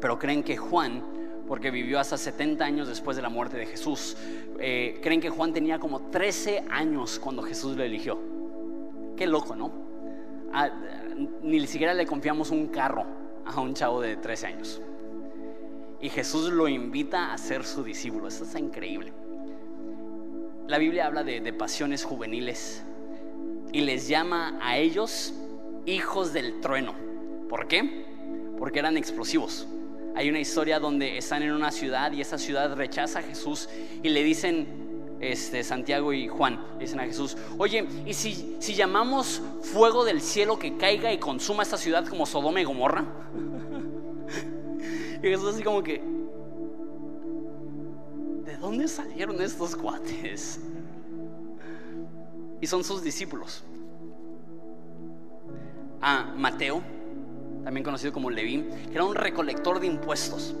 [0.00, 1.02] Pero creen que Juan,
[1.48, 4.16] porque vivió hasta 70 años después de la muerte de Jesús,
[4.58, 8.18] eh, creen que Juan tenía como 13 años cuando Jesús lo eligió.
[9.16, 9.72] Qué loco, ¿no?
[10.52, 10.70] Ah,
[11.42, 14.80] ni siquiera le confiamos un carro a un chavo de 13 años.
[16.00, 18.28] Y Jesús lo invita a ser su discípulo.
[18.28, 19.12] Eso está increíble.
[20.66, 22.84] La Biblia habla de, de pasiones juveniles
[23.72, 25.34] y les llama a ellos
[25.86, 26.94] hijos del trueno.
[27.48, 28.06] ¿Por qué?
[28.58, 29.66] Porque eran explosivos.
[30.14, 33.68] Hay una historia donde están en una ciudad y esa ciudad rechaza a Jesús
[34.02, 34.83] y le dicen,
[35.20, 40.58] este, Santiago y Juan, dicen a Jesús, oye, ¿y si, si llamamos fuego del cielo
[40.58, 43.04] que caiga y consuma esta ciudad como Sodoma y Gomorra?
[45.22, 46.02] y Jesús así como que,
[48.44, 50.60] ¿de dónde salieron estos cuates?
[52.60, 53.62] Y son sus discípulos.
[56.00, 56.82] A Mateo,
[57.64, 60.54] también conocido como Leví, que era un recolector de impuestos.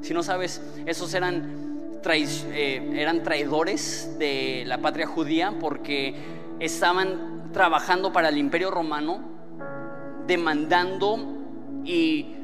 [0.00, 1.67] Si no sabes, esos eran
[2.04, 6.14] eh, eran traidores de la patria judía porque
[6.60, 9.20] estaban trabajando para el imperio romano,
[10.26, 11.18] demandando
[11.84, 12.34] y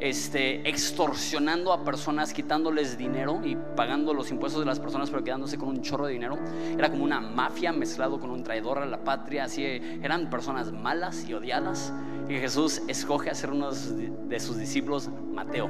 [0.00, 5.58] este, extorsionando a personas, quitándoles dinero y pagando los impuestos de las personas, pero quedándose
[5.58, 6.38] con un chorro de dinero.
[6.76, 9.44] Era como una mafia mezclado con un traidor a la patria.
[9.44, 11.92] Así eran personas malas y odiadas.
[12.28, 15.68] Y Jesús escoge a ser uno de sus discípulos, Mateo.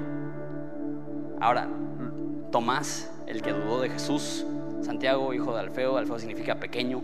[1.40, 1.68] Ahora,
[2.50, 4.44] Tomás, el que dudó de Jesús,
[4.82, 7.00] Santiago, hijo de Alfeo, Alfeo significa pequeño,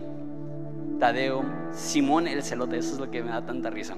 [0.99, 3.95] Tadeo, Simón el celote, eso es lo que me da tanta risa.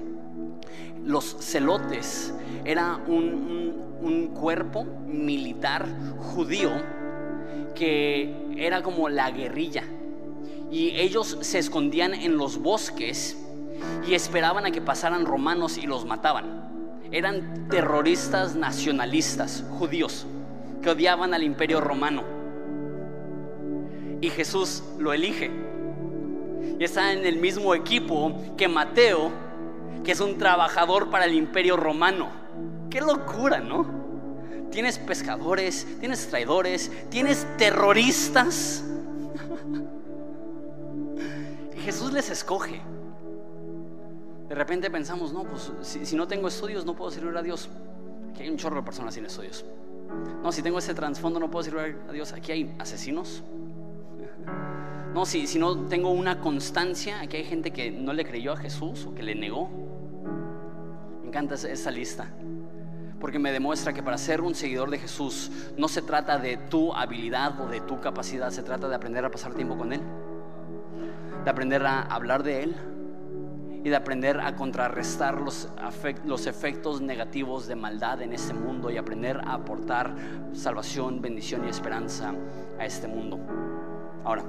[1.04, 2.34] Los celotes
[2.64, 5.86] era un, un cuerpo militar
[6.18, 6.70] judío
[7.74, 9.84] que era como la guerrilla
[10.70, 13.36] y ellos se escondían en los bosques
[14.06, 16.68] y esperaban a que pasaran romanos y los mataban.
[17.10, 20.26] Eran terroristas nacionalistas judíos
[20.82, 22.22] que odiaban al imperio romano.
[24.20, 25.50] Y Jesús lo elige.
[26.78, 29.30] Y está en el mismo equipo que Mateo,
[30.04, 32.30] que es un trabajador para el imperio romano.
[32.90, 34.00] Qué locura, ¿no?
[34.70, 38.84] Tienes pescadores, tienes traidores, tienes terroristas.
[41.76, 42.78] Y Jesús les escoge.
[44.48, 47.70] De repente pensamos, no, pues si, si no tengo estudios no puedo servir a Dios.
[48.30, 49.64] Aquí hay un chorro de personas sin estudios.
[50.42, 52.32] No, si tengo ese trasfondo no puedo servir a Dios.
[52.32, 53.42] Aquí hay asesinos.
[55.14, 58.56] No, si, si no tengo una constancia, aquí hay gente que no le creyó a
[58.56, 59.68] Jesús o que le negó.
[61.22, 62.28] Me encanta esa lista.
[63.20, 66.94] Porque me demuestra que para ser un seguidor de Jesús no se trata de tu
[66.94, 70.00] habilidad o de tu capacidad, se trata de aprender a pasar tiempo con Él,
[71.44, 72.76] de aprender a hablar de Él,
[73.82, 75.68] y de aprender a contrarrestar los,
[76.24, 80.14] los efectos negativos de maldad en este mundo y aprender a aportar
[80.52, 82.34] salvación, bendición y esperanza
[82.78, 83.38] a este mundo.
[84.24, 84.44] Ahora,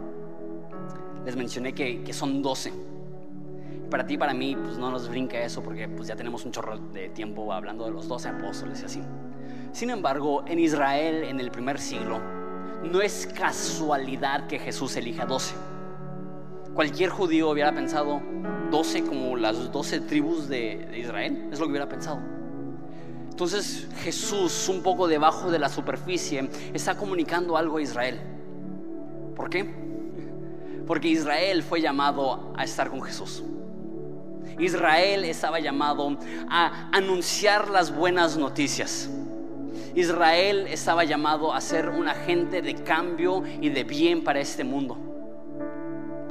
[1.26, 2.74] les mencioné que, que son 12.
[3.90, 6.78] Para ti, para mí, pues no nos brinca eso porque pues ya tenemos un chorro
[6.78, 9.02] de tiempo hablando de los 12 apóstoles y así.
[9.72, 12.20] Sin embargo, en Israel, en el primer siglo,
[12.84, 15.56] no es casualidad que Jesús elija 12.
[16.74, 18.22] Cualquier judío hubiera pensado,
[18.72, 22.20] 12 como las 12 tribus de, Israel, es lo que hubiera pensado.
[23.30, 28.20] Entonces Jesús, un poco debajo de la superficie, está comunicando algo a Israel.
[29.36, 29.72] ¿Por qué?
[30.88, 33.44] Porque Israel fue llamado a estar con Jesús.
[34.60, 36.18] Israel estaba llamado
[36.50, 39.10] a anunciar las buenas noticias.
[39.96, 45.11] Israel estaba llamado a ser un agente de cambio y de bien para este mundo.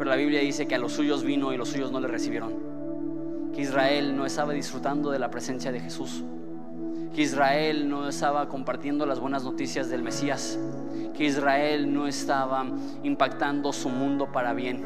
[0.00, 2.54] Pero la Biblia dice que a los suyos vino y los suyos no le recibieron.
[3.54, 6.24] Que Israel no estaba disfrutando de la presencia de Jesús.
[7.14, 10.58] Que Israel no estaba compartiendo las buenas noticias del Mesías.
[11.14, 12.64] Que Israel no estaba
[13.02, 14.82] impactando su mundo para bien.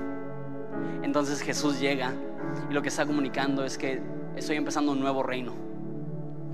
[1.04, 2.12] Entonces Jesús llega
[2.68, 4.02] y lo que está comunicando es que
[4.34, 5.52] estoy empezando un nuevo reino.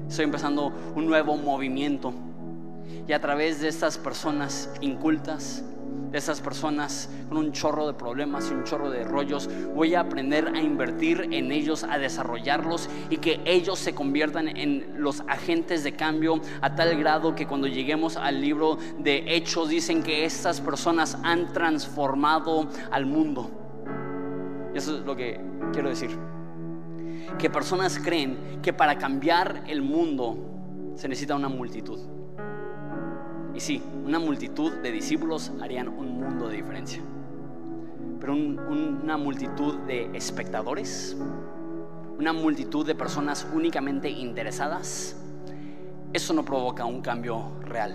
[0.06, 2.12] Estoy empezando un nuevo movimiento.
[3.08, 5.64] Y a través de estas personas incultas,
[6.10, 9.48] de esas personas con un chorro de problemas y un chorro de rollos.
[9.74, 14.94] Voy a aprender a invertir en ellos, a desarrollarlos y que ellos se conviertan en
[14.96, 20.02] los agentes de cambio a tal grado que cuando lleguemos al libro de Hechos dicen
[20.02, 23.50] que estas personas han transformado al mundo.
[24.74, 25.40] Y eso es lo que
[25.72, 26.10] quiero decir.
[27.38, 32.19] Que personas creen que para cambiar el mundo se necesita una multitud.
[33.54, 37.02] Y sí, una multitud de discípulos harían un mundo de diferencia.
[38.20, 41.16] Pero una multitud de espectadores,
[42.18, 45.16] una multitud de personas únicamente interesadas,
[46.12, 47.94] eso no provoca un cambio real.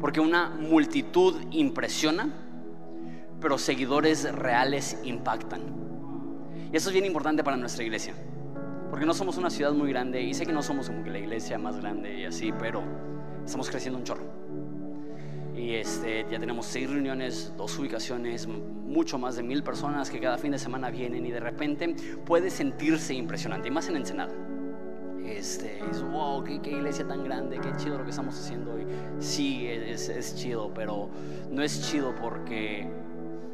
[0.00, 2.30] Porque una multitud impresiona,
[3.40, 5.60] pero seguidores reales impactan.
[6.72, 8.14] Y eso es bien importante para nuestra iglesia.
[8.88, 11.18] Porque no somos una ciudad muy grande y sé que no somos como que la
[11.18, 12.82] iglesia más grande y así, pero
[13.44, 14.39] estamos creciendo un chorro.
[15.60, 20.38] Y este, ya tenemos seis reuniones, dos ubicaciones, mucho más de mil personas que cada
[20.38, 21.94] fin de semana vienen y de repente
[22.24, 24.32] puede sentirse impresionante, y más en Ensenada.
[25.22, 28.86] Este, es, wow, qué, iglesia tan grande, qué chido lo que estamos haciendo hoy.
[29.18, 31.10] Sí, es, es chido, pero
[31.50, 32.88] no es chido porque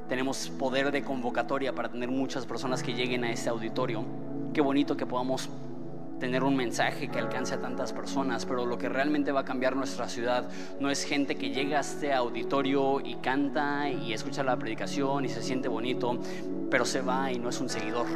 [0.08, 4.04] tenemos poder de convocatoria para tener muchas personas que lleguen a este auditorio.
[4.54, 5.50] Qué bonito que podamos
[6.18, 9.76] tener un mensaje que alcance a tantas personas, pero lo que realmente va a cambiar
[9.76, 10.48] nuestra ciudad
[10.80, 15.28] no es gente que llega a este auditorio y canta y escucha la predicación y
[15.28, 16.18] se siente bonito,
[16.70, 18.06] pero se va y no es un seguidor.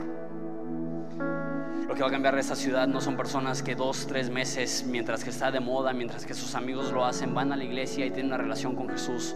[1.88, 5.24] Lo que va a cambiar esta ciudad no son personas que dos, tres meses, mientras
[5.24, 8.10] que está de moda, mientras que sus amigos lo hacen, van a la iglesia y
[8.10, 9.34] tienen una relación con Jesús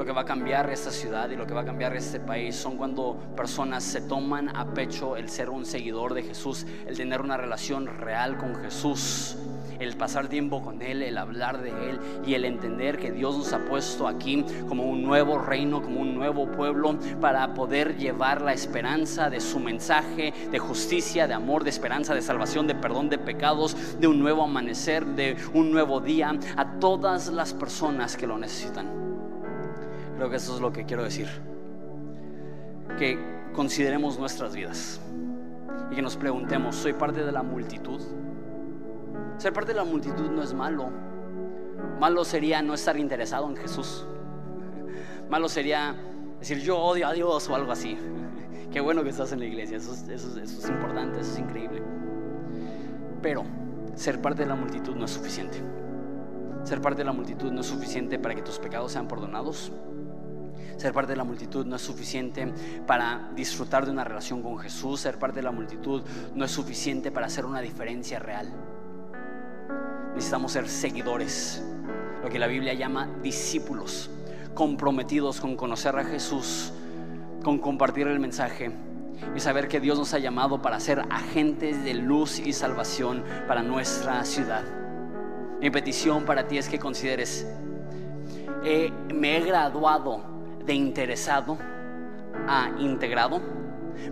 [0.00, 2.56] lo que va a cambiar esta ciudad y lo que va a cambiar este país
[2.56, 7.20] son cuando personas se toman a pecho el ser un seguidor de Jesús, el tener
[7.20, 9.36] una relación real con Jesús
[9.78, 13.52] el pasar tiempo con Él, el hablar de Él y el entender que Dios nos
[13.54, 18.52] ha puesto aquí como un nuevo reino, como un nuevo pueblo, para poder llevar la
[18.52, 23.16] esperanza de su mensaje de justicia, de amor, de esperanza, de salvación, de perdón de
[23.16, 28.36] pecados, de un nuevo amanecer, de un nuevo día a todas las personas que lo
[28.36, 29.09] necesitan.
[30.20, 31.28] Creo que eso es lo que quiero decir.
[32.98, 33.18] Que
[33.54, 35.00] consideremos nuestras vidas
[35.90, 38.02] y que nos preguntemos, ¿soy parte de la multitud?
[39.38, 40.90] Ser parte de la multitud no es malo.
[41.98, 44.04] Malo sería no estar interesado en Jesús.
[45.30, 45.96] Malo sería
[46.38, 47.96] decir yo odio a Dios o algo así.
[48.70, 51.82] Qué bueno que estás en la iglesia, eso, eso es importante, eso es increíble.
[53.22, 53.44] Pero
[53.94, 55.62] ser parte de la multitud no es suficiente.
[56.64, 59.72] Ser parte de la multitud no es suficiente para que tus pecados sean perdonados
[60.80, 62.50] ser parte de la multitud no es suficiente
[62.86, 65.00] para disfrutar de una relación con Jesús.
[65.00, 66.02] Ser parte de la multitud
[66.34, 68.50] no es suficiente para hacer una diferencia real.
[70.14, 71.62] Necesitamos ser seguidores,
[72.22, 74.10] lo que la Biblia llama discípulos,
[74.54, 76.72] comprometidos con conocer a Jesús,
[77.44, 78.72] con compartir el mensaje
[79.36, 83.62] y saber que Dios nos ha llamado para ser agentes de luz y salvación para
[83.62, 84.64] nuestra ciudad.
[85.60, 87.46] Mi petición para ti es que consideres,
[88.64, 90.39] eh, me he graduado
[90.70, 91.58] de interesado
[92.46, 93.42] a integrado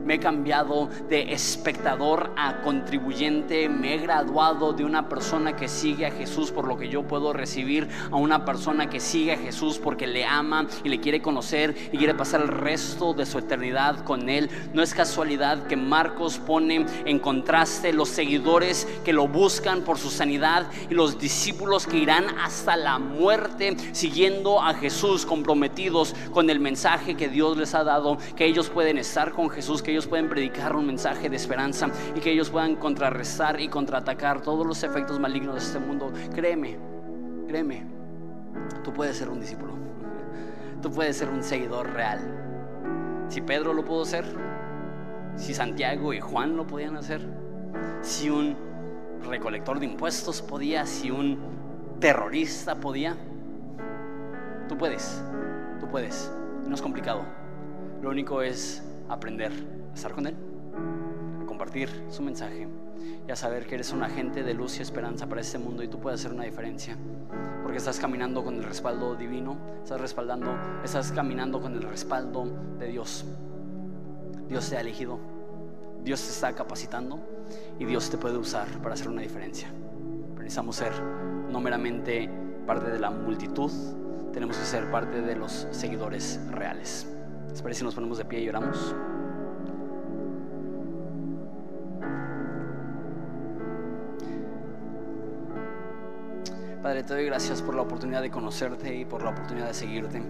[0.05, 6.07] me he cambiado de espectador a contribuyente, me he graduado de una persona que sigue
[6.07, 9.79] a Jesús por lo que yo puedo recibir a una persona que sigue a Jesús
[9.79, 14.05] porque le ama y le quiere conocer y quiere pasar el resto de su eternidad
[14.05, 14.51] con él.
[14.73, 20.11] No es casualidad que Marcos pone en contraste los seguidores que lo buscan por su
[20.11, 26.61] sanidad y los discípulos que irán hasta la muerte siguiendo a Jesús comprometidos con el
[26.61, 30.29] mensaje que Dios les ha dado, que ellos pueden estar con Jesús que ellos pueden
[30.29, 35.19] predicar un mensaje de esperanza y que ellos puedan contrarrestar y contraatacar todos los efectos
[35.19, 36.13] malignos de este mundo.
[36.35, 36.79] Créeme,
[37.47, 37.87] créeme,
[38.85, 39.75] tú puedes ser un discípulo,
[40.83, 42.21] tú puedes ser un seguidor real.
[43.29, 44.25] Si Pedro lo pudo ser,
[45.37, 47.21] si Santiago y Juan lo podían hacer,
[48.01, 48.57] si un
[49.23, 51.39] recolector de impuestos podía, si un
[52.01, 53.17] terrorista podía,
[54.69, 55.23] tú puedes,
[55.81, 56.33] tú puedes,
[56.67, 57.23] no es complicado.
[58.03, 59.53] Lo único es aprender
[59.91, 60.37] a estar con Él,
[61.43, 62.69] a compartir su mensaje
[63.27, 65.89] y a saber que eres un agente de luz y esperanza para este mundo y
[65.89, 66.97] tú puedes hacer una diferencia.
[67.63, 72.47] Porque estás caminando con el respaldo divino, estás respaldando, estás caminando con el respaldo
[72.79, 73.25] de Dios.
[74.49, 75.19] Dios te ha elegido,
[76.03, 77.21] Dios te está capacitando
[77.79, 79.69] y Dios te puede usar para hacer una diferencia.
[79.69, 80.93] Pero necesitamos ser
[81.51, 82.31] no meramente
[82.67, 83.71] parte de la multitud,
[84.33, 87.07] tenemos que ser parte de los seguidores reales.
[87.65, 88.95] ¿Les si nos ponemos de pie y oramos?
[96.83, 100.23] Padre, te doy gracias por la oportunidad de conocerte y por la oportunidad de seguirte.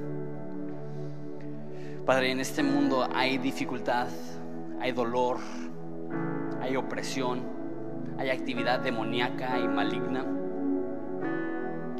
[2.04, 4.08] Padre, en este mundo hay dificultad,
[4.80, 5.36] hay dolor,
[6.60, 7.42] hay opresión,
[8.16, 10.24] hay actividad demoníaca y maligna.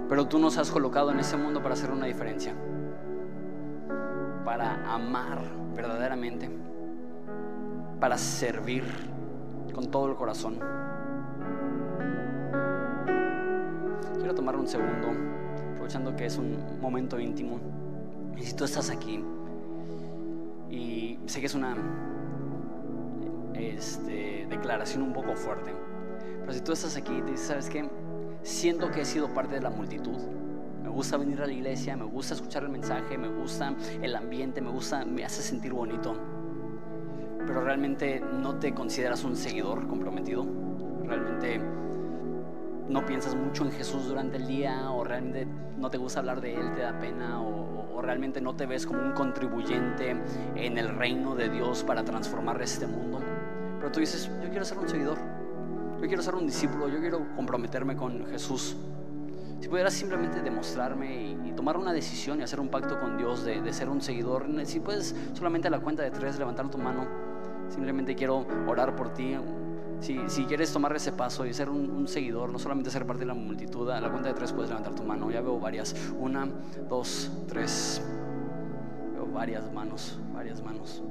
[0.08, 2.54] Pero tú nos has colocado en este mundo para hacer una diferencia,
[4.44, 5.40] para amar
[5.74, 6.50] verdaderamente,
[8.00, 8.84] para servir
[9.74, 10.58] con todo el corazón.
[14.18, 15.08] Quiero tomar un segundo,
[15.72, 17.60] aprovechando que es un momento íntimo.
[18.36, 19.24] Y si tú estás aquí
[20.70, 21.76] y sé que es una
[23.54, 25.72] este, declaración un poco fuerte,
[26.40, 27.88] pero si tú estás aquí y te dices, ¿sabes qué?
[28.42, 30.16] Siento que he sido parte de la multitud.
[30.88, 34.62] Me gusta venir a la iglesia, me gusta escuchar el mensaje, me gusta el ambiente,
[34.62, 36.16] me gusta, me hace sentir bonito.
[37.46, 40.46] Pero realmente no te consideras un seguidor comprometido.
[41.04, 41.60] Realmente
[42.88, 46.54] no piensas mucho en Jesús durante el día o realmente no te gusta hablar de
[46.54, 50.16] Él, te da pena o, o, realmente no te ves como un contribuyente
[50.56, 53.20] en el reino de Dios para transformar este mundo.
[53.78, 55.18] Pero tú dices, yo quiero ser un seguidor,
[56.00, 58.74] yo quiero ser un discípulo, yo quiero comprometerme con Jesús.
[59.60, 63.44] Si pudieras simplemente demostrarme y, y tomar una decisión y hacer un pacto con Dios
[63.44, 66.78] de, de ser un seguidor, si puedes solamente a la cuenta de tres levantar tu
[66.78, 67.06] mano,
[67.68, 69.36] simplemente quiero orar por ti,
[70.00, 73.20] si, si, quieres tomar ese paso y ser un, un, seguidor, no solamente ser parte
[73.20, 75.28] de la multitud, a la cuenta de tres puedes levantar tu mano.
[75.30, 75.94] Ya veo varias.
[76.20, 76.48] Una,
[76.88, 78.00] dos, tres.
[79.14, 81.02] Veo varias manos, varias manos.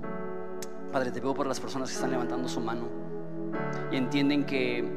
[0.91, 2.85] Padre, te veo por las personas que están levantando su mano
[3.91, 4.89] y entienden que,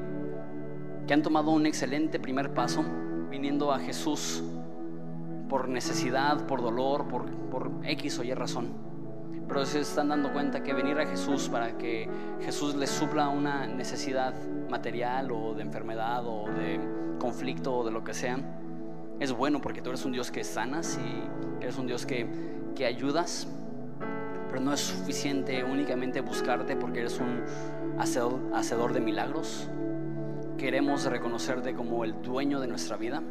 [1.06, 2.84] que han tomado un excelente primer paso
[3.30, 4.42] viniendo a Jesús
[5.48, 8.90] por necesidad, por dolor, por, por X o Y razón
[9.50, 12.08] pero se están dando cuenta que venir a Jesús para que
[12.40, 14.32] Jesús les supla una necesidad
[14.70, 16.78] material o de enfermedad o de
[17.18, 18.38] conflicto o de lo que sea,
[19.18, 22.28] es bueno porque tú eres un Dios que sanas y eres un Dios que,
[22.76, 23.48] que ayudas,
[24.48, 27.42] pero no es suficiente únicamente buscarte porque eres un
[27.98, 29.68] hacedor, hacedor de milagros.
[30.60, 33.22] Queremos reconocerte como el dueño de nuestra vida,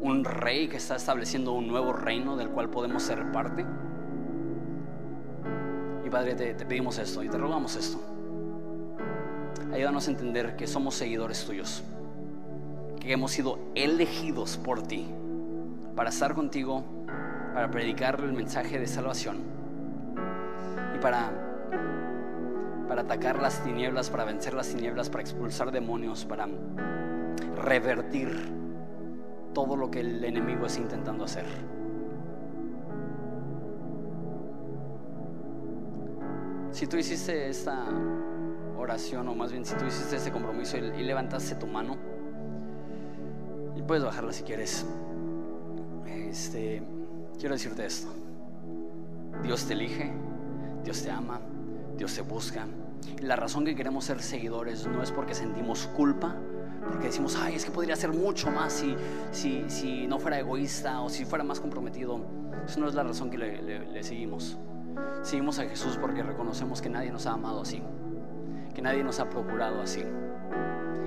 [0.00, 3.66] un rey que está estableciendo un nuevo reino del cual podemos ser parte.
[6.08, 8.00] Padre, te, te, pedimos esto y te rogamos esto.
[9.72, 11.82] Ayúdanos a entender que somos seguidores tuyos,
[13.00, 15.08] que hemos sido elegidos por ti
[15.96, 16.84] para estar contigo,
[17.54, 19.38] para predicar el mensaje de salvación
[20.94, 21.32] y para,
[22.90, 26.48] para atacar las tinieblas, para vencer las tinieblas, para expulsar demonios, para
[27.62, 28.28] revertir
[29.54, 31.44] todo lo que el enemigo está intentando hacer.
[36.72, 37.84] Si tú hiciste esta
[38.76, 41.96] oración, o más bien si tú hiciste este compromiso y, y levantaste tu mano,
[43.76, 44.84] y puedes bajarla si quieres.
[46.06, 46.82] Este,
[47.38, 48.08] quiero decirte esto.
[49.44, 50.12] Dios te elige,
[50.82, 51.40] Dios te ama,
[51.96, 52.66] Dios te busca.
[53.22, 56.36] La razón que queremos ser seguidores no es porque sentimos culpa,
[56.88, 58.96] porque decimos, ay, es que podría hacer mucho más si,
[59.32, 62.20] si, si no fuera egoísta o si fuera más comprometido.
[62.66, 64.58] Eso no es la razón que le, le seguimos.
[65.22, 67.82] Seguimos a Jesús porque reconocemos que nadie nos ha amado así,
[68.74, 70.02] que nadie nos ha procurado así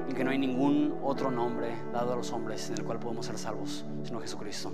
[0.09, 3.25] y que no hay ningún otro nombre dado a los hombres en el cual podemos
[3.25, 4.71] ser salvos, sino Jesucristo.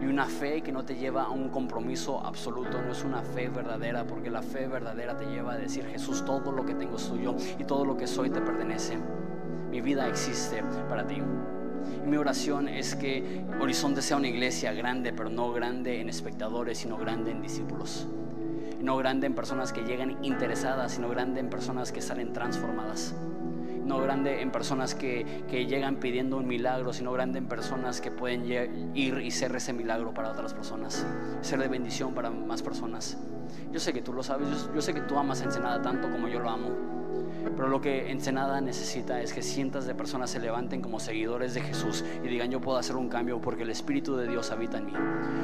[0.00, 3.48] Y una fe que no te lleva a un compromiso absoluto, no es una fe
[3.48, 7.08] verdadera, porque la fe verdadera te lleva a decir, Jesús, todo lo que tengo es
[7.08, 8.98] tuyo y todo lo que soy te pertenece.
[9.70, 11.16] Mi vida existe para ti.
[12.04, 16.78] Y mi oración es que Horizonte sea una iglesia grande, pero no grande en espectadores,
[16.78, 18.06] sino grande en discípulos.
[18.80, 23.14] No grande en personas que llegan interesadas, sino grande en personas que salen transformadas.
[23.84, 28.10] No grande en personas que, que llegan pidiendo un milagro, sino grande en personas que
[28.10, 28.44] pueden
[28.94, 31.06] ir y ser ese milagro para otras personas,
[31.42, 33.18] ser de bendición para más personas.
[33.70, 36.10] Yo sé que tú lo sabes, yo, yo sé que tú amas a Ensenada tanto
[36.10, 36.94] como yo lo amo.
[37.56, 41.60] Pero lo que Ensenada necesita es que cientos de personas se levanten como seguidores de
[41.60, 44.86] Jesús y digan yo puedo hacer un cambio porque el Espíritu de Dios habita en
[44.86, 44.92] mí.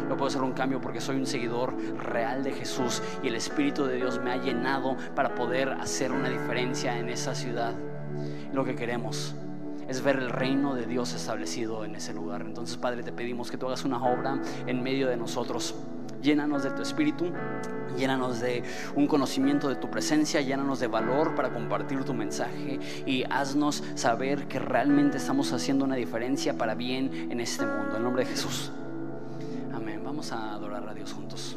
[0.09, 3.85] Yo puedo hacer un cambio porque soy un seguidor real de Jesús y el Espíritu
[3.85, 7.75] de Dios me ha llenado para poder hacer una diferencia en esa ciudad.
[8.53, 9.35] Lo que queremos
[9.89, 12.43] es ver el reino de Dios establecido en ese lugar.
[12.43, 15.75] Entonces, Padre, te pedimos que tú hagas una obra en medio de nosotros.
[16.23, 17.33] Llénanos de tu espíritu,
[17.97, 18.63] llénanos de
[18.95, 24.47] un conocimiento de tu presencia, llénanos de valor para compartir tu mensaje y haznos saber
[24.47, 27.97] que realmente estamos haciendo una diferencia para bien en este mundo.
[27.97, 28.71] En nombre de Jesús.
[29.73, 30.03] Amén.
[30.05, 31.57] Vamos a adorar a Dios juntos.